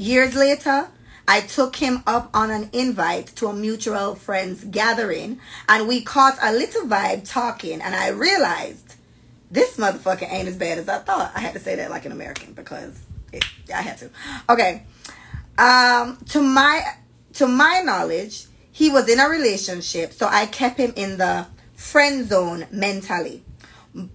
[0.00, 0.88] Years later,
[1.28, 5.38] I took him up on an invite to a mutual friends gathering
[5.68, 8.94] and we caught a little vibe talking and I realized
[9.50, 11.32] this motherfucker ain't as bad as I thought.
[11.34, 12.98] I had to say that like an American because
[13.30, 13.44] it,
[13.74, 14.10] I had to.
[14.48, 14.84] Okay.
[15.58, 16.82] Um, to my
[17.34, 22.26] to my knowledge, he was in a relationship, so I kept him in the friend
[22.26, 23.44] zone mentally.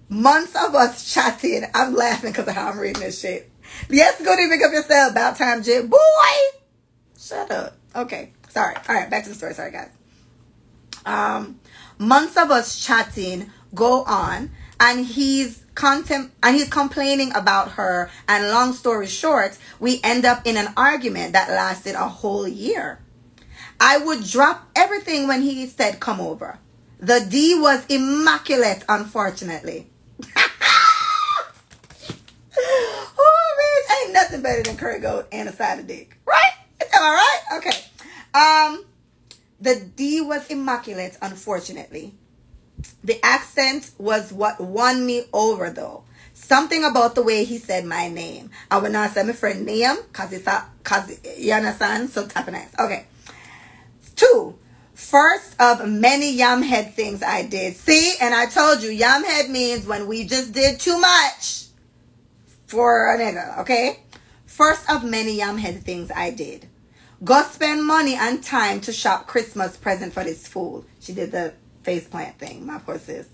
[0.08, 1.64] Months of us chatting.
[1.72, 3.52] I'm laughing because of how I'm reading this shit.
[3.88, 5.12] Yes, go to pick up yourself.
[5.12, 5.88] About time, Jim.
[5.88, 5.98] Boy,
[7.18, 7.76] shut up.
[7.94, 8.74] Okay, sorry.
[8.88, 9.54] All right, back to the story.
[9.54, 9.90] Sorry, guys.
[11.04, 11.60] Um,
[11.98, 14.50] months of us chatting go on,
[14.80, 20.44] and he's contem- and he's complaining about her and long story short we end up
[20.46, 22.98] in an argument that lasted a whole year
[23.78, 26.58] i would drop everything when he said come over
[26.98, 29.88] the d was immaculate unfortunately
[32.58, 33.35] oh
[34.02, 36.52] ain't nothing better than curry goat and a side of dick right
[36.94, 37.78] all right okay
[38.34, 38.84] um
[39.60, 42.14] the d was immaculate unfortunately
[43.02, 46.04] the accent was what won me over though.
[46.34, 48.50] Something about the way he said my name.
[48.70, 52.10] I would not say my friend name because it's a, cause you understand?
[52.10, 52.74] So of nice.
[52.78, 53.06] Okay.
[54.16, 54.58] Two.
[54.92, 57.76] First of many yamhead things I did.
[57.76, 61.65] See, and I told you yamhead means when we just did too much
[62.66, 64.00] for a nigga, okay?
[64.44, 66.68] First of many yamhead things I did.
[67.24, 70.84] Go spend money and time to shop Christmas present for this fool.
[71.00, 73.28] She did the faceplant thing, my poor sis.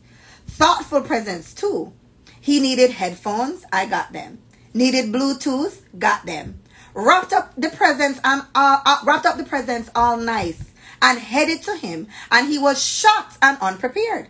[0.46, 1.92] Thoughtful presents too.
[2.40, 4.38] He needed headphones, I got them.
[4.74, 6.60] Needed Bluetooth, got them.
[6.94, 10.70] Wrapped up the presents and uh, uh, wrapped up the presents all nice
[11.00, 14.28] and headed to him, and he was shocked and unprepared.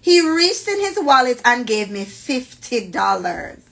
[0.00, 3.58] He reached in his wallet and gave me fifty dollars.
[3.58, 3.63] Oh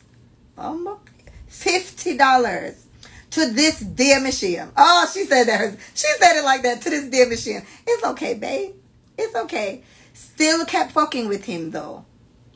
[1.49, 2.87] fifty dollars
[3.31, 4.69] to this dear machine.
[4.77, 5.77] Oh, she said that.
[5.95, 7.63] She said it like that to this dear machine.
[7.87, 8.75] It's okay, babe.
[9.17, 9.83] It's okay.
[10.13, 12.05] Still kept fucking with him though.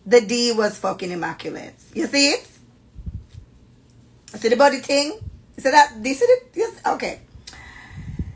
[0.04, 1.74] The D was fucking immaculate.
[1.94, 2.46] You see it?
[4.34, 5.18] See the body thing?
[5.56, 5.94] You see that?
[6.02, 6.50] You see it?
[6.54, 6.80] Yes.
[6.86, 7.20] Okay.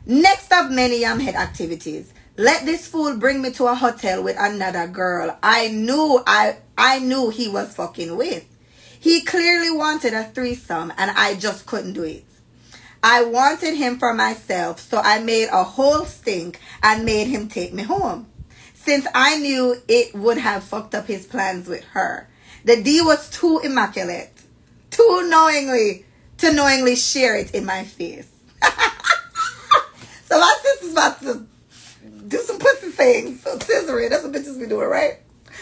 [0.05, 2.11] Next of many head activities.
[2.37, 5.37] Let this fool bring me to a hotel with another girl.
[5.43, 8.45] I knew I I knew he was fucking with.
[9.01, 12.23] He clearly wanted a threesome and I just couldn't do it.
[13.01, 17.73] I wanted him for myself, so I made a whole stink and made him take
[17.73, 18.27] me home.
[18.75, 22.29] Since I knew it would have fucked up his plans with her.
[22.63, 24.43] The D was too immaculate,
[24.91, 26.05] too knowingly,
[26.37, 28.29] to knowingly share it in my face.
[28.61, 31.47] so my sister's about to
[32.27, 33.41] do some pussy things.
[33.41, 35.21] So scissoring, that's what bitches be doing, right?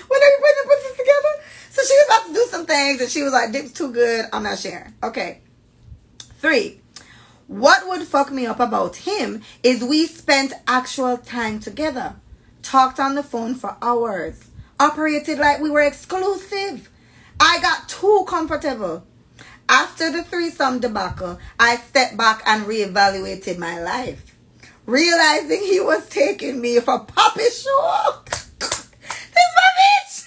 [0.09, 1.33] When they put the pussies together.
[1.69, 4.25] So she was about to do some things and she was like, dick's too good,
[4.33, 4.93] I'm not sharing.
[5.03, 5.41] Okay.
[6.39, 6.81] Three,
[7.47, 12.15] what would fuck me up about him is we spent actual time together,
[12.61, 14.49] talked on the phone for hours,
[14.79, 16.89] operated like we were exclusive.
[17.39, 19.03] I got too comfortable.
[19.67, 24.35] After the threesome debacle, I stepped back and reevaluated my life,
[24.85, 28.23] realizing he was taking me for puppy show.
[28.59, 30.25] this my bitch.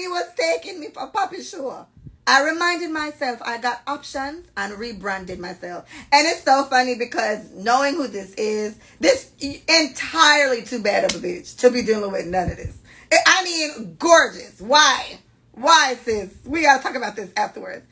[0.00, 1.86] He was taking me for puppy show.
[2.26, 5.88] I reminded myself I got options and rebranded myself.
[6.12, 9.32] And it's so funny because knowing who this is, this
[9.68, 12.76] entirely too bad of a bitch to be dealing with none of this.
[13.26, 14.60] I mean, gorgeous.
[14.60, 15.18] Why?
[15.52, 16.32] Why, sis?
[16.44, 17.84] We gotta talk about this afterwards.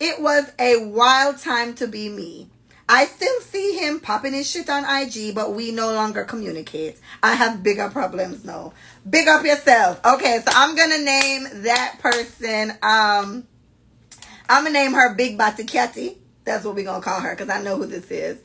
[0.00, 2.48] It was a wild time to be me.
[2.88, 6.98] I still see him popping his shit on IG, but we no longer communicate.
[7.22, 8.72] I have bigger problems now.
[9.08, 10.00] Big up yourself.
[10.04, 13.46] Okay, so I'm gonna name that person um
[14.48, 16.16] I'm gonna name her Big Batiketi.
[16.44, 18.38] That's what we're gonna call her because I know who this is.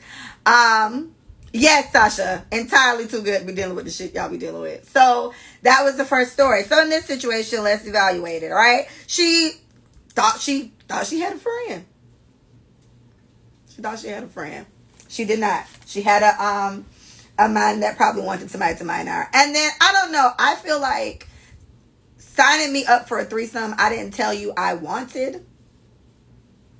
[0.44, 1.14] Um,
[1.52, 4.90] yes, Sasha, entirely too good to be dealing with the shit y'all be dealing with.
[4.90, 5.32] So
[5.62, 6.64] that was the first story.
[6.64, 8.50] So in this situation, let's evaluate it.
[8.50, 9.52] All right, she
[10.10, 11.84] thought she thought she had a friend.
[13.82, 14.66] Thought she had a friend.
[15.08, 15.66] She did not.
[15.86, 16.86] She had a um
[17.38, 19.28] a man that probably wanted somebody to mine her.
[19.34, 20.30] And then I don't know.
[20.38, 21.28] I feel like
[22.16, 25.44] signing me up for a threesome, I didn't tell you I wanted.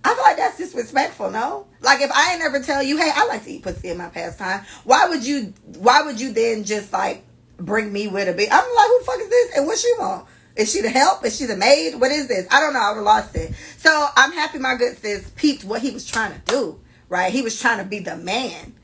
[0.05, 1.67] I feel like that's disrespectful, no?
[1.81, 4.09] Like if I ain't never tell you, hey, I like to eat pussy in my
[4.09, 7.25] pastime, why would you why would you then just like
[7.59, 8.49] bring me with a bit?
[8.51, 9.57] I'm like, who the fuck is this?
[9.57, 10.27] And what she want?
[10.57, 11.25] Is she the help?
[11.25, 12.01] Is she the maid?
[12.01, 12.47] What is this?
[12.51, 12.81] I don't know.
[12.81, 13.55] I would have lost it.
[13.79, 16.81] So I'm happy my good sis peeped what he was trying to do,
[17.13, 17.33] right?
[17.33, 18.75] He was trying to be the man.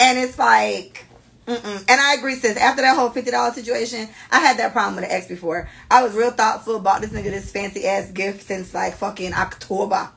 [0.00, 1.04] And it's like,
[1.46, 1.84] Mm-mm.
[1.88, 2.56] And I agree, sis.
[2.56, 5.68] After that whole fifty dollars situation, I had that problem with an ex before.
[5.88, 10.10] I was real thoughtful, bought this nigga this fancy ass gift since like fucking October.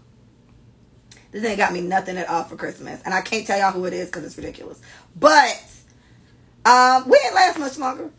[1.32, 3.86] This ain't got me nothing at all for Christmas, and I can't tell y'all who
[3.86, 4.82] it is because it's ridiculous.
[5.16, 5.62] But
[6.66, 8.10] um, we ain't last much longer.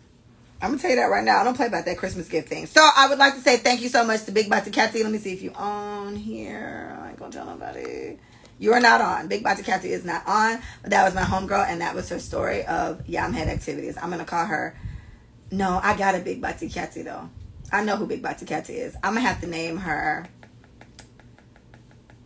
[0.63, 1.41] I'm gonna tell you that right now.
[1.41, 2.67] I don't play about that Christmas gift thing.
[2.67, 5.03] So I would like to say thank you so much to Big Bati Catty.
[5.03, 6.97] Let me see if you on here.
[7.03, 8.19] I ain't gonna tell nobody.
[8.61, 9.27] You are not on.
[9.27, 10.61] Big Bati Catty is not on.
[10.83, 13.97] But that was my homegirl, and that was her story of Yamhead activities.
[14.01, 14.77] I'm gonna call her.
[15.51, 17.31] No, I got a Big Bati Catty though.
[17.73, 18.95] I know who Big Bati Catty is.
[19.03, 20.27] I'm gonna have to name her.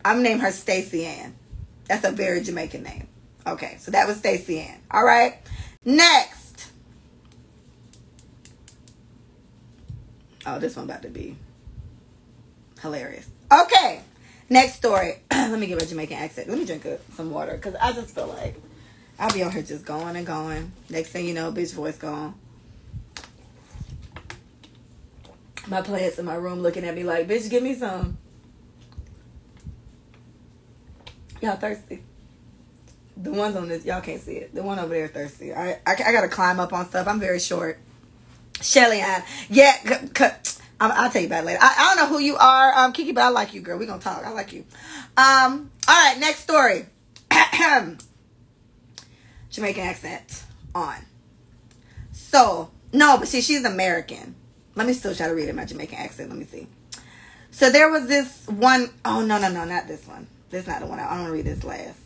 [0.05, 1.37] I'm gonna name her Stacy Ann.
[1.89, 3.07] That's a very Jamaican name.
[3.47, 4.81] Okay, so that was Stacy Ann.
[4.91, 5.39] All right.
[5.85, 6.73] Next.
[10.45, 11.37] Oh, this one about to be
[12.81, 13.29] hilarious.
[13.53, 14.03] Okay.
[14.49, 15.21] Next story.
[15.31, 16.49] Let me give my Jamaican accent.
[16.49, 18.61] Let me drink some water because I just feel like
[19.19, 20.73] I'll be on here just going and going.
[20.91, 22.35] Next thing you know, bitch voice gone.
[25.67, 28.19] My plants in my room looking at me like, bitch, give me some.
[31.41, 32.03] Y'all thirsty?
[33.17, 34.55] The ones on this, y'all can't see it.
[34.55, 35.55] The one over there thirsty.
[35.55, 37.07] I, I, I gotta climb up on stuff.
[37.07, 37.79] I'm very short.
[38.61, 39.23] Shelly Ann.
[39.49, 39.77] Yeah,
[40.85, 41.59] I'll, I'll tell you about it later.
[41.63, 43.79] I, I, don't know who you are, um, Kiki, but I like you, girl.
[43.79, 44.25] We're gonna talk.
[44.25, 44.65] I like you.
[45.17, 46.87] Um, all right, next story.
[49.51, 50.97] Jamaican accent on.
[52.13, 54.35] So, no, but see, she's American.
[54.75, 56.29] Let me still try to read it my Jamaican accent.
[56.29, 56.67] Let me see.
[57.51, 60.27] So there was this one oh no, no, no, not this one.
[60.51, 60.99] This is not the one.
[60.99, 61.99] I, I don't read this last.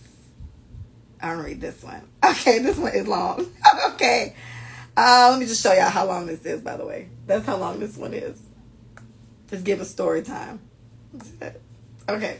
[1.21, 2.03] I don't read this one.
[2.25, 3.47] Okay, this one is long.
[3.91, 4.37] okay.
[4.97, 7.09] Uh, let me just show y'all how long this is, by the way.
[7.27, 8.39] That's how long this one is.
[9.51, 10.61] Just give a story time.
[12.09, 12.39] Okay.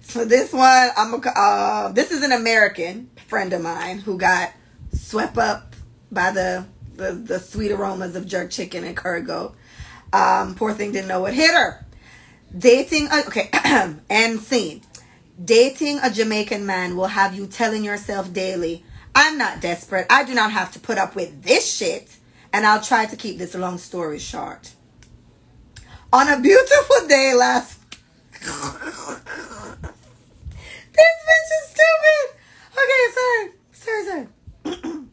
[0.00, 4.52] So this one, I'm a, uh, this is an American friend of mine who got
[4.92, 5.74] swept up
[6.10, 6.66] by the
[7.00, 9.56] the, the sweet aromas of jerk chicken and goat.
[10.12, 11.84] Um, poor thing didn't know what hit her.
[12.56, 13.48] Dating, a, okay,
[14.10, 14.82] and scene.
[15.42, 18.84] Dating a Jamaican man will have you telling yourself daily,
[19.14, 20.06] I'm not desperate.
[20.10, 22.16] I do not have to put up with this shit.
[22.52, 24.72] And I'll try to keep this long story short.
[26.12, 27.78] On a beautiful day last.
[28.32, 28.50] this
[31.28, 32.26] bitch is stupid.
[32.72, 33.52] Okay, sorry.
[33.70, 34.26] Sorry, sorry.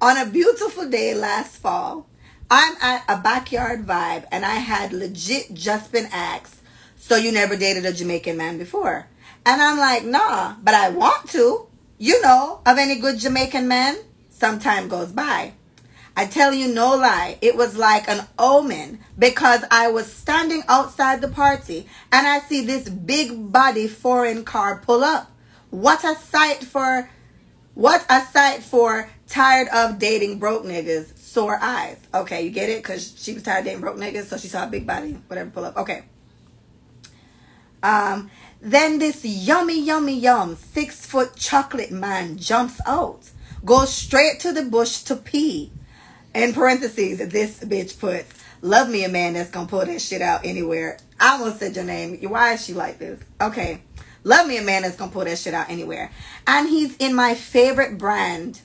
[0.00, 2.06] On a beautiful day last fall,
[2.50, 6.62] I'm at a backyard vibe and I had legit just been asked,
[6.96, 9.06] so you never dated a Jamaican man before?
[9.44, 11.66] And I'm like, nah, but I want to.
[11.98, 13.98] You know, of any good Jamaican man,
[14.30, 15.52] some time goes by.
[16.16, 21.22] I tell you no lie, it was like an omen because I was standing outside
[21.22, 25.30] the party and I see this big body foreign car pull up.
[25.70, 27.08] What a sight for
[27.74, 31.96] what a sight for tired of dating broke niggas, sore eyes.
[32.12, 32.82] Okay, you get it?
[32.82, 35.48] Because she was tired of dating broke niggas, so she saw a big body, whatever,
[35.48, 35.78] pull up.
[35.78, 36.04] Okay.
[37.82, 43.30] Um, then this yummy, yummy, yum six foot chocolate man jumps out,
[43.64, 45.72] goes straight to the bush to pee
[46.34, 48.24] in parentheses, this bitch put,
[48.60, 50.98] love me a man that's gonna pull that shit out anywhere.
[51.20, 52.18] I almost said your name.
[52.28, 53.20] Why is she like this?
[53.40, 53.82] Okay.
[54.24, 56.10] Love me a man that's gonna pull that shit out anywhere.
[56.46, 58.60] And he's in my favorite brand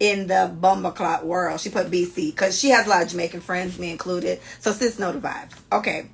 [0.00, 1.60] in the Bumbleclot world.
[1.60, 4.40] She put BC because she has a lot of Jamaican friends, me included.
[4.60, 5.54] So sis know the vibes.
[5.72, 6.08] Okay.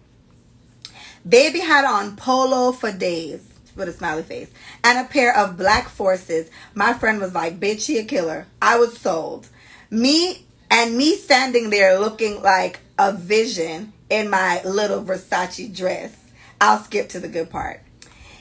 [1.28, 3.46] Baby had on polo for days
[3.76, 4.50] with a smiley face
[4.84, 6.50] and a pair of black forces.
[6.74, 8.46] My friend was like, bitch, she a killer.
[8.60, 9.48] I was sold.
[9.90, 16.16] Me and me standing there looking like a vision in my little Versace dress.
[16.62, 17.82] I'll skip to the good part.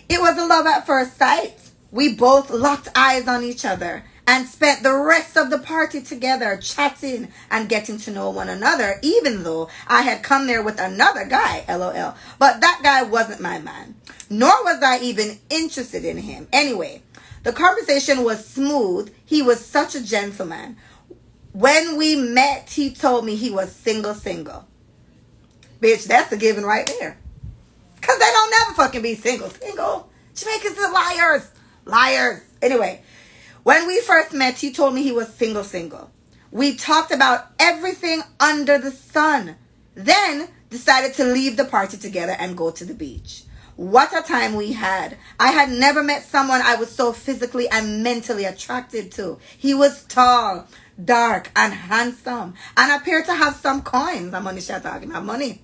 [0.07, 1.59] It was a love at first sight.
[1.91, 6.55] We both locked eyes on each other and spent the rest of the party together
[6.55, 11.25] chatting and getting to know one another, even though I had come there with another
[11.25, 12.15] guy, lol.
[12.39, 13.95] But that guy wasn't my man,
[14.29, 16.47] nor was I even interested in him.
[16.53, 17.01] Anyway,
[17.43, 19.13] the conversation was smooth.
[19.25, 20.77] He was such a gentleman.
[21.53, 24.67] When we met, he told me he was single, single.
[25.81, 27.17] Bitch, that's a given right there.
[27.95, 30.09] Because they don't never fucking be single, single.
[30.35, 31.51] Jamaicans are liars.
[31.85, 32.41] Liars.
[32.61, 33.01] Anyway,
[33.63, 36.11] when we first met, he told me he was single, single.
[36.51, 39.55] We talked about everything under the sun.
[39.93, 43.43] Then decided to leave the party together and go to the beach.
[43.75, 45.17] What a time we had.
[45.39, 49.39] I had never met someone I was so physically and mentally attracted to.
[49.57, 50.67] He was tall,
[51.05, 54.33] dark, and handsome, and appear to have some coins.
[54.33, 55.61] I'm only talking about money.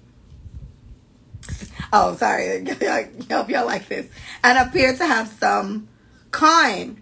[1.94, 2.70] Oh, sorry.
[2.82, 4.08] I hope y'all like this.
[4.44, 5.88] And appear to have some
[6.32, 7.02] coin.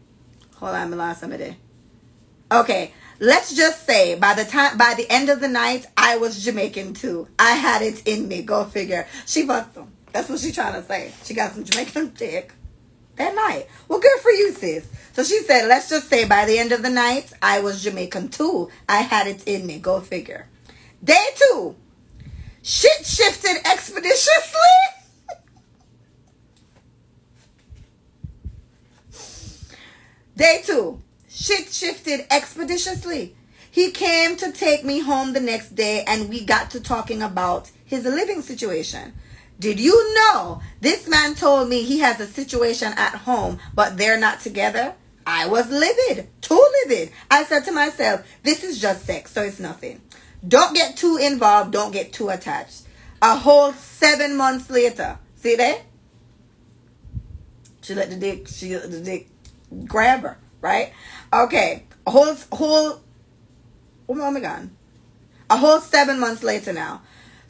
[0.58, 1.58] Hold on, I lost somebody.
[2.52, 6.44] Okay, let's just say by the time by the end of the night, I was
[6.44, 7.28] Jamaican too.
[7.40, 8.44] I had it in me.
[8.44, 9.08] Go figure.
[9.26, 9.92] She fucked them.
[10.12, 11.12] That's what she's trying to say.
[11.24, 12.54] She got some Jamaican dick
[13.16, 13.68] that night.
[13.88, 14.88] Well, good for you, sis.
[15.14, 18.30] So she said, let's just say by the end of the night, I was Jamaican
[18.30, 18.70] too.
[18.88, 19.80] I had it in me.
[19.80, 20.48] Go figure.
[21.04, 21.76] Day two,
[22.62, 24.60] shit shifted expeditiously.
[30.36, 33.36] Day two, shit shifted expeditiously.
[33.72, 37.72] He came to take me home the next day and we got to talking about
[37.86, 39.14] his living situation.
[39.60, 44.20] Did you know this man told me he has a situation at home, but they're
[44.20, 44.96] not together?
[45.26, 47.12] I was livid, too livid.
[47.32, 50.02] I said to myself, this is just sex, so it's nothing.
[50.48, 52.84] Don't get too involved, don't get too attached.
[53.22, 55.82] A whole seven months later, see that?
[57.82, 59.30] She let the dick, she let the dick
[59.86, 60.94] grab her, right?
[61.34, 63.02] Okay, a whole, whole,
[64.10, 64.70] oh my god,
[65.50, 67.02] a whole seven months later now.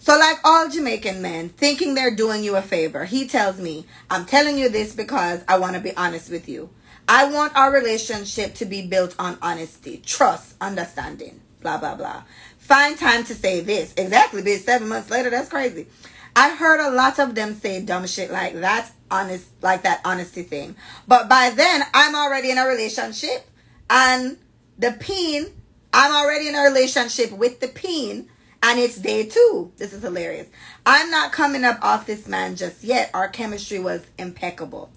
[0.05, 4.27] So, like all Jamaican men, thinking they're doing you a favor, he tells me, I'm
[4.27, 6.69] telling you this because I want to be honest with you.
[7.09, 12.21] I want our relationship to be built on honesty, trust, understanding, blah, blah, blah.
[12.59, 13.95] Find time to say this.
[13.97, 15.87] Exactly, but seven months later, that's crazy.
[16.35, 20.43] I heard a lot of them say dumb shit like that, honest, like that honesty
[20.43, 20.75] thing.
[21.07, 23.49] But by then, I'm already in a relationship,
[23.89, 24.37] and
[24.77, 25.47] the peen,
[25.91, 28.29] I'm already in a relationship with the peen
[28.65, 29.71] and it's day two.
[29.77, 30.47] This is hilarious.
[30.87, 33.11] I'm not coming up off this man just yet.
[33.13, 34.89] Our chemistry was impeccable.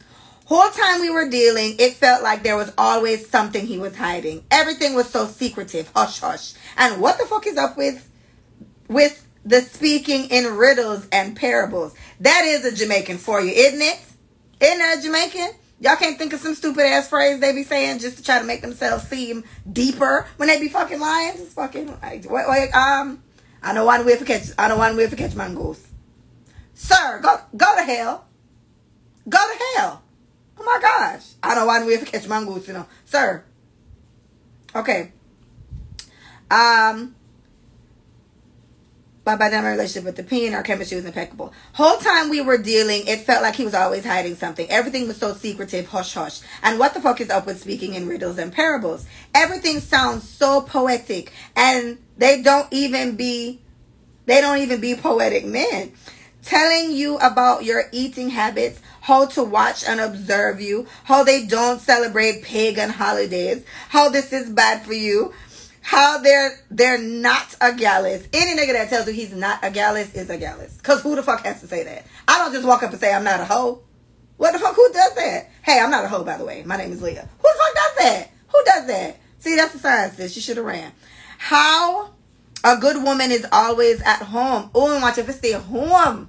[0.46, 4.42] Whole time we were dealing, it felt like there was always something he was hiding.
[4.50, 6.54] Everything was so secretive, hush hush.
[6.78, 8.10] And what the fuck is up with
[8.88, 11.94] with the speaking in riddles and parables?
[12.20, 14.00] That is a Jamaican for you, isn't it?
[14.62, 15.50] Isn't that Jamaican?
[15.80, 18.44] Y'all can't think of some stupid ass phrase they be saying just to try to
[18.46, 21.36] make themselves seem deeper when they be fucking lying.
[21.36, 23.22] Just fucking like, wait, wait, um,
[23.62, 24.50] I know one way to catch.
[24.58, 25.86] I know one way to catch mangoes.
[26.74, 28.26] Sir, go go to hell.
[29.28, 30.02] Go to hell.
[30.58, 31.24] Oh my gosh.
[31.42, 32.66] I know one way to catch mangoes.
[32.68, 33.44] You know, sir.
[34.74, 35.12] Okay.
[36.50, 37.14] Um.
[39.28, 41.52] But by then my relationship with the peen, our chemistry was impeccable.
[41.74, 44.66] Whole time we were dealing, it felt like he was always hiding something.
[44.70, 46.40] Everything was so secretive, hush hush.
[46.62, 49.06] And what the fuck is up with speaking in riddles and parables?
[49.34, 53.60] Everything sounds so poetic, and they don't even be,
[54.24, 55.92] they don't even be poetic men.
[56.42, 61.82] Telling you about your eating habits, how to watch and observe you, how they don't
[61.82, 65.34] celebrate pagan holidays, how this is bad for you,
[65.88, 68.28] how they're they're not a gallus.
[68.34, 70.78] Any nigga that tells you he's not a gallus is a gallus.
[70.82, 72.04] Cause who the fuck has to say that?
[72.28, 73.80] I don't just walk up and say I'm not a hoe.
[74.36, 74.76] What the fuck?
[74.76, 75.48] Who does that?
[75.62, 76.62] Hey, I'm not a hoe by the way.
[76.62, 77.26] My name is Leah.
[77.38, 78.30] Who the fuck does that?
[78.48, 79.16] Who does that?
[79.38, 80.36] See, that's the sign, sis.
[80.36, 80.92] You should have ran.
[81.38, 82.10] How
[82.62, 84.70] a good woman is always at home.
[84.74, 86.28] Oh, and watch if it stay home.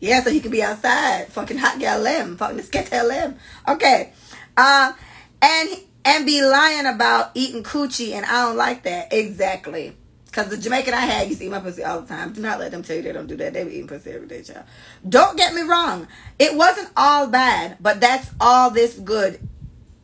[0.00, 1.28] Yeah, so he could be outside.
[1.28, 2.36] Fucking hot gal limb.
[2.36, 3.38] Fucking sketch limb.
[3.66, 4.12] Okay.
[4.54, 4.92] Uh,
[5.40, 5.70] and
[6.04, 9.12] and be lying about eating coochie, and I don't like that.
[9.12, 9.96] Exactly.
[10.26, 12.32] Because the Jamaican I had used to eat my pussy all the time.
[12.32, 13.52] Do not let them tell you they don't do that.
[13.52, 14.64] They be eating pussy every day, child.
[15.08, 16.08] Don't get me wrong.
[16.40, 19.48] It wasn't all bad, but that's all this good.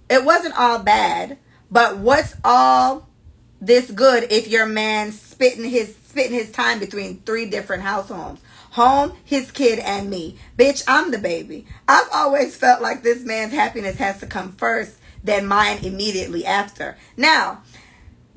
[0.09, 1.39] It wasn't all bad,
[1.69, 3.09] but what's all
[3.61, 8.41] this good if your man spitting his spitting his time between three different households?
[8.75, 10.39] Home, his kid, and me.
[10.57, 11.67] Bitch, I'm the baby.
[11.89, 16.97] I've always felt like this man's happiness has to come first than mine immediately after.
[17.17, 17.63] Now,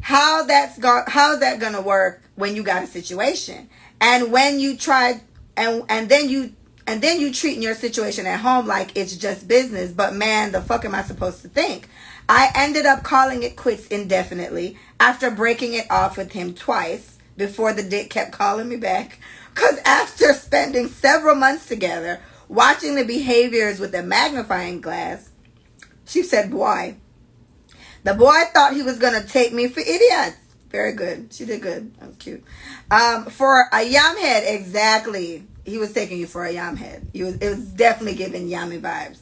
[0.02, 3.70] how that's go- how's that gonna work when you got a situation?
[4.02, 5.22] And when you try
[5.56, 6.54] and and then you
[6.86, 10.60] and then you treating your situation at home like it's just business but man the
[10.60, 11.88] fuck am i supposed to think?
[12.28, 17.74] I ended up calling it quits indefinitely after breaking it off with him twice before
[17.74, 19.20] the dick kept calling me back.
[19.54, 25.30] Because after spending several months together watching the behaviors with a magnifying glass
[26.06, 26.95] she said, boy.
[28.04, 30.38] The boy thought he was going to take me for idiots.
[30.70, 31.32] Very good.
[31.32, 31.93] She did good.
[32.01, 32.43] Was cute.
[32.89, 35.45] Um, for a yam head, exactly.
[35.66, 37.08] He was taking you for a yam head.
[37.14, 39.20] He was, it was definitely giving yummy vibes.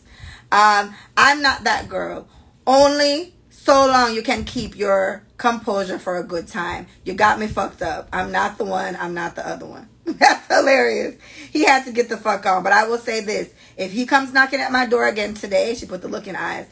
[0.52, 2.28] Um, I'm not that girl.
[2.66, 6.88] Only so long you can keep your composure for a good time.
[7.04, 8.08] You got me fucked up.
[8.14, 8.96] I'm not the one.
[8.96, 9.90] I'm not the other one.
[10.06, 11.16] That's hilarious.
[11.52, 12.64] He had to get the fuck on.
[12.64, 13.54] But I will say this.
[13.78, 16.68] If he comes knocking at my door again today, she put the look in eyes.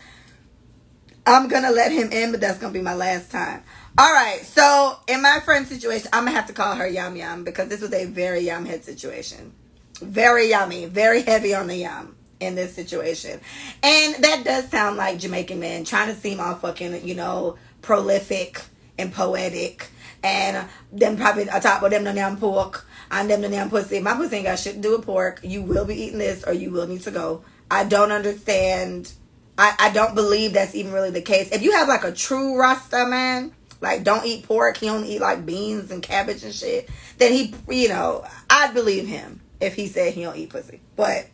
[1.25, 3.61] I'm going to let him in, but that's going to be my last time.
[3.97, 4.41] All right.
[4.43, 7.67] So in my friend's situation, I'm going to have to call her Yum Yum because
[7.69, 9.53] this was a very yum head situation.
[10.01, 10.85] Very yummy.
[10.85, 13.39] Very heavy on the yum in this situation.
[13.83, 18.61] And that does sound like Jamaican men trying to seem all fucking, you know, prolific
[18.97, 19.89] and poetic.
[20.23, 23.99] And them probably on top of them the damn pork and them the damn pussy.
[23.99, 25.39] My pussy ain't got shit to do with pork.
[25.43, 27.43] You will be eating this or you will need to go.
[27.69, 29.11] I don't understand.
[29.57, 31.51] I, I don't believe that's even really the case.
[31.51, 35.21] If you have like a true Rasta man, like don't eat pork, he only eat
[35.21, 39.87] like beans and cabbage and shit, then he, you know, I'd believe him if he
[39.87, 40.81] said he don't eat pussy.
[40.95, 41.27] But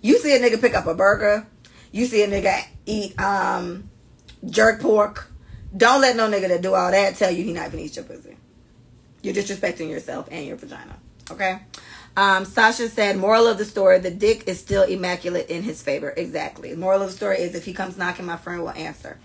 [0.00, 1.46] you see a nigga pick up a burger.
[1.92, 3.90] You see a nigga eat um
[4.44, 5.30] jerk pork.
[5.76, 8.04] Don't let no nigga that do all that tell you he not gonna eat your
[8.04, 8.36] pussy.
[9.22, 10.96] You're disrespecting yourself and your vagina.
[11.30, 11.60] Okay.
[12.16, 16.12] Um, Sasha said, moral of the story, the dick is still immaculate in his favor.
[16.16, 16.74] Exactly.
[16.74, 19.18] Moral of the story is if he comes knocking, my friend will answer.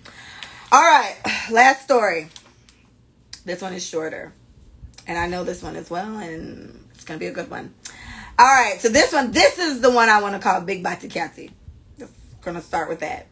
[0.72, 1.16] All right.
[1.52, 2.30] Last story.
[3.46, 4.34] This one is shorter.
[5.08, 7.74] And I know this one as well, and it's going to be a good one.
[8.40, 11.08] All right, so this one, this is the one I want to call Big Bati
[11.08, 11.50] Cathy.
[11.98, 13.26] Just gonna start with that.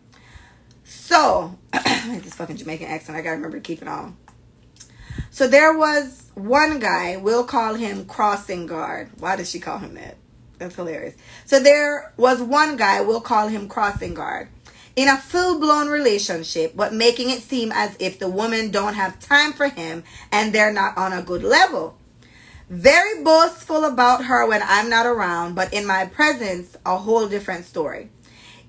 [0.83, 4.17] So, I this fucking Jamaican accent, I gotta remember to keep it on.
[5.35, 9.09] So there was one guy, we'll call him Crossing Guard.
[9.19, 10.15] Why does she call him that?
[10.59, 11.15] That's hilarious.
[11.43, 14.47] So there was one guy, we'll call him Crossing Guard,
[14.95, 19.51] in a full-blown relationship, but making it seem as if the woman don't have time
[19.51, 21.97] for him and they're not on a good level.
[22.69, 27.65] Very boastful about her when I'm not around, but in my presence, a whole different
[27.65, 28.09] story.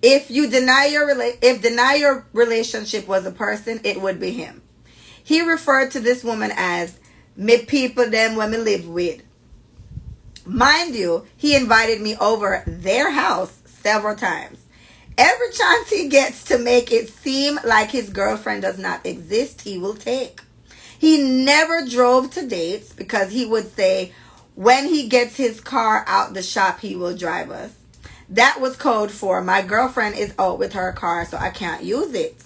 [0.03, 4.33] If you deny your rela- if deny your relationship was a person, it would be
[4.33, 4.63] him.
[5.27, 7.01] He referred to this woman as
[7.37, 9.23] me people them women me live with.
[10.47, 14.59] Mind you, he invited me over their house several times.
[15.19, 19.79] Every chance he gets to make it seem like his girlfriend does not exist, he
[19.79, 20.43] will take.
[20.97, 24.13] He never drove to dates because he would say
[24.55, 27.73] when he gets his car out the shop, he will drive us.
[28.29, 32.15] That was code for my girlfriend is out with her car, so I can't use
[32.15, 32.46] it.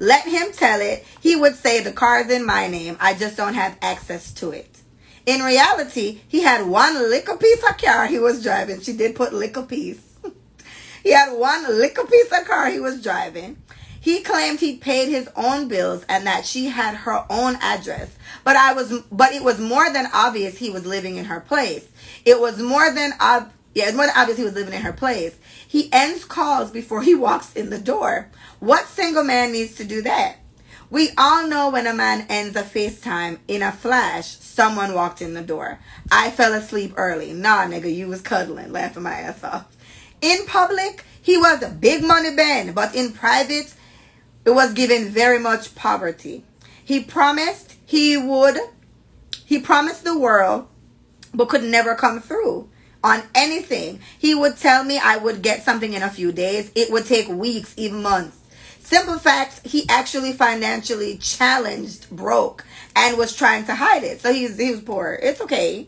[0.00, 1.04] Let him tell it.
[1.20, 2.96] He would say the car is in my name.
[3.00, 4.78] I just don't have access to it.
[5.26, 8.80] In reality, he had one little piece of car he was driving.
[8.80, 10.00] She did put little piece.
[11.02, 13.58] he had one little piece of car he was driving.
[14.00, 18.08] He claimed he paid his own bills and that she had her own address.
[18.44, 21.86] But I was but it was more than obvious he was living in her place.
[22.24, 24.92] It was more than ob- yeah, it's more than obvious he was living in her
[24.92, 25.36] place.
[25.68, 28.28] He ends calls before he walks in the door.
[28.58, 30.38] What single man needs to do that?
[30.90, 35.34] We all know when a man ends a FaceTime in a flash, someone walked in
[35.34, 35.78] the door.
[36.10, 37.32] I fell asleep early.
[37.32, 39.76] Nah, nigga, you was cuddling, laughing my ass off.
[40.20, 43.72] In public, he was a big money man, but in private,
[44.44, 46.42] it was given very much poverty.
[46.84, 48.58] He promised he would,
[49.44, 50.66] he promised the world,
[51.32, 52.68] but could never come through
[53.02, 54.00] on anything.
[54.18, 56.70] He would tell me I would get something in a few days.
[56.74, 58.38] It would take weeks, even months.
[58.80, 62.64] Simple fact, he actually financially challenged, broke,
[62.96, 64.20] and was trying to hide it.
[64.20, 65.18] So he's he was poor.
[65.22, 65.86] It's okay.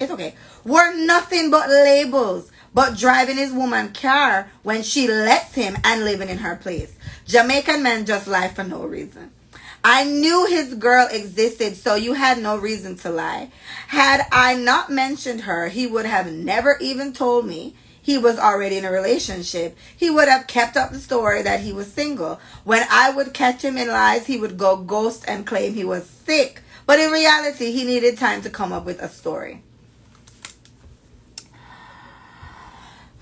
[0.00, 0.34] It's okay.
[0.64, 6.28] We're nothing but labels, but driving his woman car when she lets him and living
[6.28, 6.92] in her place.
[7.26, 9.30] Jamaican men just lie for no reason.
[9.84, 13.50] I knew his girl existed, so you had no reason to lie.
[13.88, 18.78] Had I not mentioned her, he would have never even told me he was already
[18.78, 19.76] in a relationship.
[19.96, 22.40] He would have kept up the story that he was single.
[22.64, 26.04] When I would catch him in lies, he would go ghost and claim he was
[26.04, 26.62] sick.
[26.86, 29.62] But in reality, he needed time to come up with a story.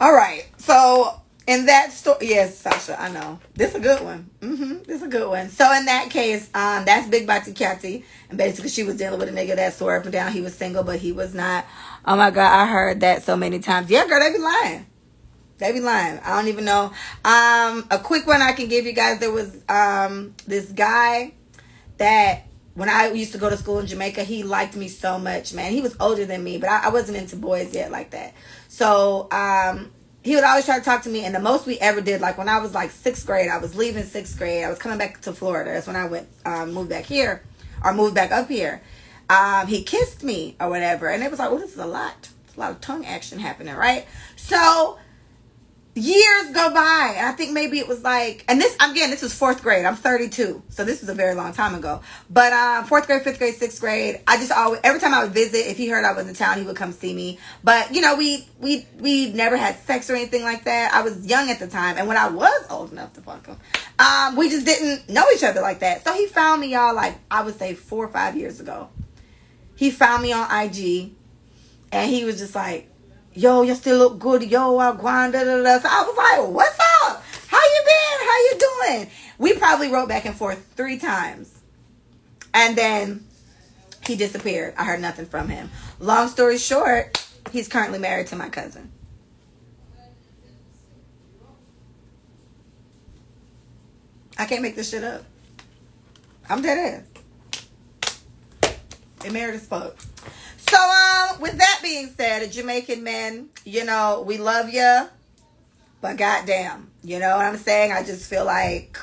[0.00, 0.46] All right.
[0.56, 4.30] So in that story, yes, Sasha, I know this is a good one.
[4.40, 5.48] Mm-hmm, this is a good one.
[5.48, 9.28] So in that case, um, that's Big Bati Cathy, and basically she was dealing with
[9.28, 11.64] a nigga that swore up and down he was single, but he was not.
[12.04, 13.90] Oh my god, I heard that so many times.
[13.90, 14.86] Yeah, girl, they be lying.
[15.58, 16.18] They be lying.
[16.20, 16.92] I don't even know.
[17.24, 19.20] Um, a quick one I can give you guys.
[19.20, 21.34] There was um this guy
[21.98, 25.52] that when I used to go to school in Jamaica, he liked me so much,
[25.52, 25.72] man.
[25.72, 28.34] He was older than me, but I, I wasn't into boys yet like that.
[28.68, 29.90] So um
[30.22, 32.36] he would always try to talk to me and the most we ever did like
[32.36, 35.20] when i was like sixth grade i was leaving sixth grade i was coming back
[35.20, 35.72] to florida.
[35.72, 37.42] That's when i went um, moved back here
[37.82, 38.82] or moved back up here.
[39.30, 42.28] Um, he kissed me or whatever and it was like well this is a lot.
[42.46, 44.06] It's a lot of tongue action happening right?
[44.36, 44.98] So
[46.00, 47.14] years go by.
[47.16, 49.84] And i think maybe it was like and this again this is fourth grade.
[49.84, 52.00] I'm 32 so this is a very long time ago.
[52.28, 55.32] But um fourth grade fifth grade sixth grade i just always every time i would
[55.32, 57.38] visit if he heard i was in town he would come see me.
[57.62, 60.92] But you know we we we never had sex or anything like that.
[60.92, 61.98] I was young at the time.
[61.98, 63.56] And when i was old enough to fuck him
[63.98, 66.04] um we just didn't know each other like that.
[66.04, 68.88] So he found me y'all like i would say four or five years ago.
[69.76, 71.12] He found me on ig
[71.92, 72.89] and he was just like
[73.34, 75.78] yo, you still look good, yo, I grind, da, da, da.
[75.78, 77.22] So I was like, what's up?
[77.48, 78.26] How you been?
[78.26, 79.10] How you doing?
[79.38, 81.60] We probably wrote back and forth three times.
[82.52, 83.26] And then
[84.06, 84.74] he disappeared.
[84.76, 85.70] I heard nothing from him.
[85.98, 88.90] Long story short, he's currently married to my cousin.
[94.38, 95.22] I can't make this shit up.
[96.48, 97.04] I'm dead
[98.64, 98.72] ass.
[99.20, 99.96] They married as fuck.
[100.70, 105.08] So, um, with that being said, a Jamaican men, you know, we love you,
[106.00, 107.90] but goddamn, you know what I'm saying?
[107.90, 108.96] I just feel like,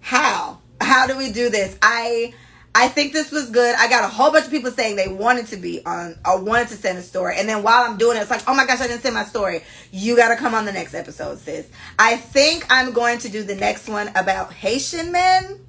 [0.00, 0.60] how?
[0.80, 1.76] How do we do this?
[1.82, 2.32] I,
[2.74, 3.74] I think this was good.
[3.78, 6.68] I got a whole bunch of people saying they wanted to be on or wanted
[6.68, 7.34] to send a story.
[7.36, 9.24] And then while I'm doing it, it's like, oh my gosh, I didn't send my
[9.24, 9.64] story.
[9.92, 11.68] You got to come on the next episode, sis.
[11.98, 15.60] I think I'm going to do the next one about Haitian men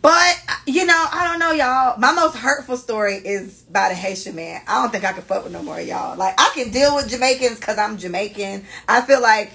[0.00, 0.36] but
[0.66, 1.98] you know, I don't know, y'all.
[1.98, 4.62] My most hurtful story is about a Haitian man.
[4.66, 6.16] I don't think I can fuck with no more y'all.
[6.16, 8.64] Like I can deal with Jamaicans because I'm Jamaican.
[8.86, 9.50] I feel like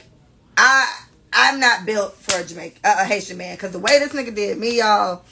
[0.58, 4.34] I I'm not built for a Jamaican a Haitian man because the way this nigga
[4.36, 5.24] did me, y'all.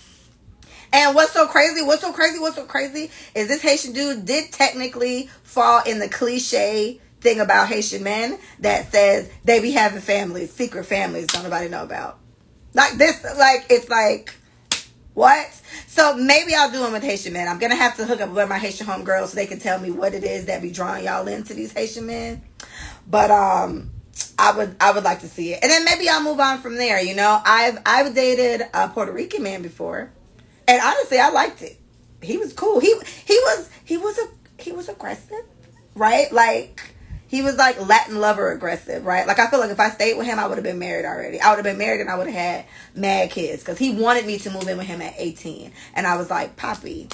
[0.93, 1.81] And what's so crazy?
[1.81, 2.39] What's so crazy?
[2.39, 7.67] What's so crazy is this Haitian dude did technically fall in the cliche thing about
[7.67, 12.19] Haitian men that says they be having families, secret families, don't nobody know about.
[12.73, 14.33] Like this, like it's like
[15.13, 15.49] what?
[15.87, 17.47] So maybe I'll do them with Haitian men.
[17.47, 19.91] I'm gonna have to hook up with my Haitian homegirls so they can tell me
[19.91, 22.41] what it is that be drawing y'all into these Haitian men.
[23.07, 23.91] But um,
[24.39, 26.75] I would I would like to see it, and then maybe I'll move on from
[26.75, 27.01] there.
[27.01, 30.11] You know, I've I've dated a Puerto Rican man before,
[30.67, 31.77] and honestly, I liked it.
[32.21, 32.79] He was cool.
[32.79, 32.93] He
[33.25, 35.43] he was he was a he was aggressive,
[35.95, 36.31] right?
[36.31, 36.90] Like
[37.31, 39.25] he was like Latin lover aggressive, right?
[39.25, 41.39] Like I feel like if I stayed with him, I would have been married already.
[41.39, 44.25] I would have been married and I would have had mad kids because he wanted
[44.25, 45.71] me to move in with him at 18.
[45.93, 47.07] And I was like, Poppy,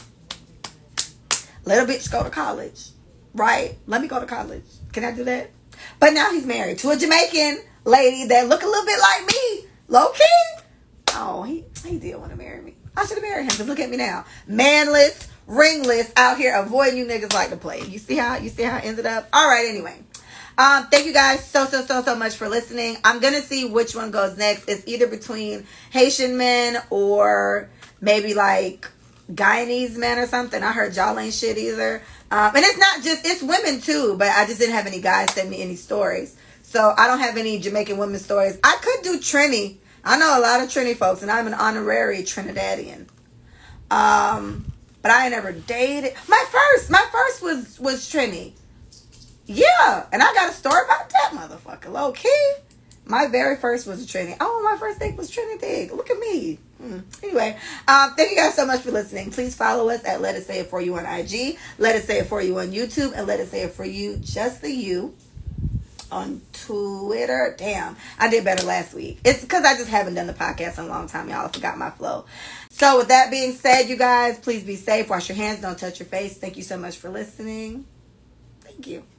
[1.65, 2.89] little bitch go to college,
[3.35, 3.77] right?
[3.85, 4.65] Let me go to college.
[4.91, 5.51] Can I do that?
[5.99, 9.69] But now he's married to a Jamaican lady that look a little bit like me,
[9.87, 10.63] low key.
[11.13, 12.75] Oh, he he did want to marry me.
[12.95, 13.49] I should have married him.
[13.49, 17.81] Just look at me now, manless, ringless, out here avoiding you niggas like to play.
[17.81, 19.27] You see how you see how it ended up.
[19.33, 19.97] All right, anyway.
[20.57, 22.97] Um, thank you guys so so so so much for listening.
[23.03, 24.67] I'm gonna see which one goes next.
[24.67, 27.69] It's either between Haitian men or
[28.01, 28.89] maybe like
[29.31, 30.61] Guyanese men or something.
[30.61, 32.01] I heard y'all ain't shit either.
[32.31, 35.31] Um, and it's not just it's women too, but I just didn't have any guys
[35.33, 36.35] send me any stories.
[36.63, 38.57] So I don't have any Jamaican women stories.
[38.63, 39.77] I could do Trini.
[40.03, 43.07] I know a lot of Trini folks, and I'm an honorary Trinidadian.
[43.89, 44.65] Um,
[45.01, 46.13] but I never dated.
[46.27, 48.53] My first, my first was was Trini.
[49.45, 51.91] Yeah, and I got a story about that motherfucker.
[51.91, 52.53] Low key.
[53.05, 54.35] My very first was a Trinity.
[54.41, 55.89] Oh, my first date was Trinity.
[55.93, 56.59] Look at me.
[56.81, 56.99] Hmm.
[57.23, 59.31] Anyway, um, thank you guys so much for listening.
[59.31, 61.57] Please follow us at Let Us Say It For You on IG.
[61.77, 63.13] Let Us Say It For You on YouTube.
[63.15, 65.15] And Let Us Say It For You, just the you,
[66.11, 67.55] on Twitter.
[67.57, 69.19] Damn, I did better last week.
[69.23, 71.45] It's because I just haven't done the podcast in a long time, y'all.
[71.45, 72.25] I forgot my flow.
[72.69, 75.09] So with that being said, you guys, please be safe.
[75.09, 75.61] Wash your hands.
[75.61, 76.37] Don't touch your face.
[76.37, 77.85] Thank you so much for listening.
[78.61, 79.03] Thank you.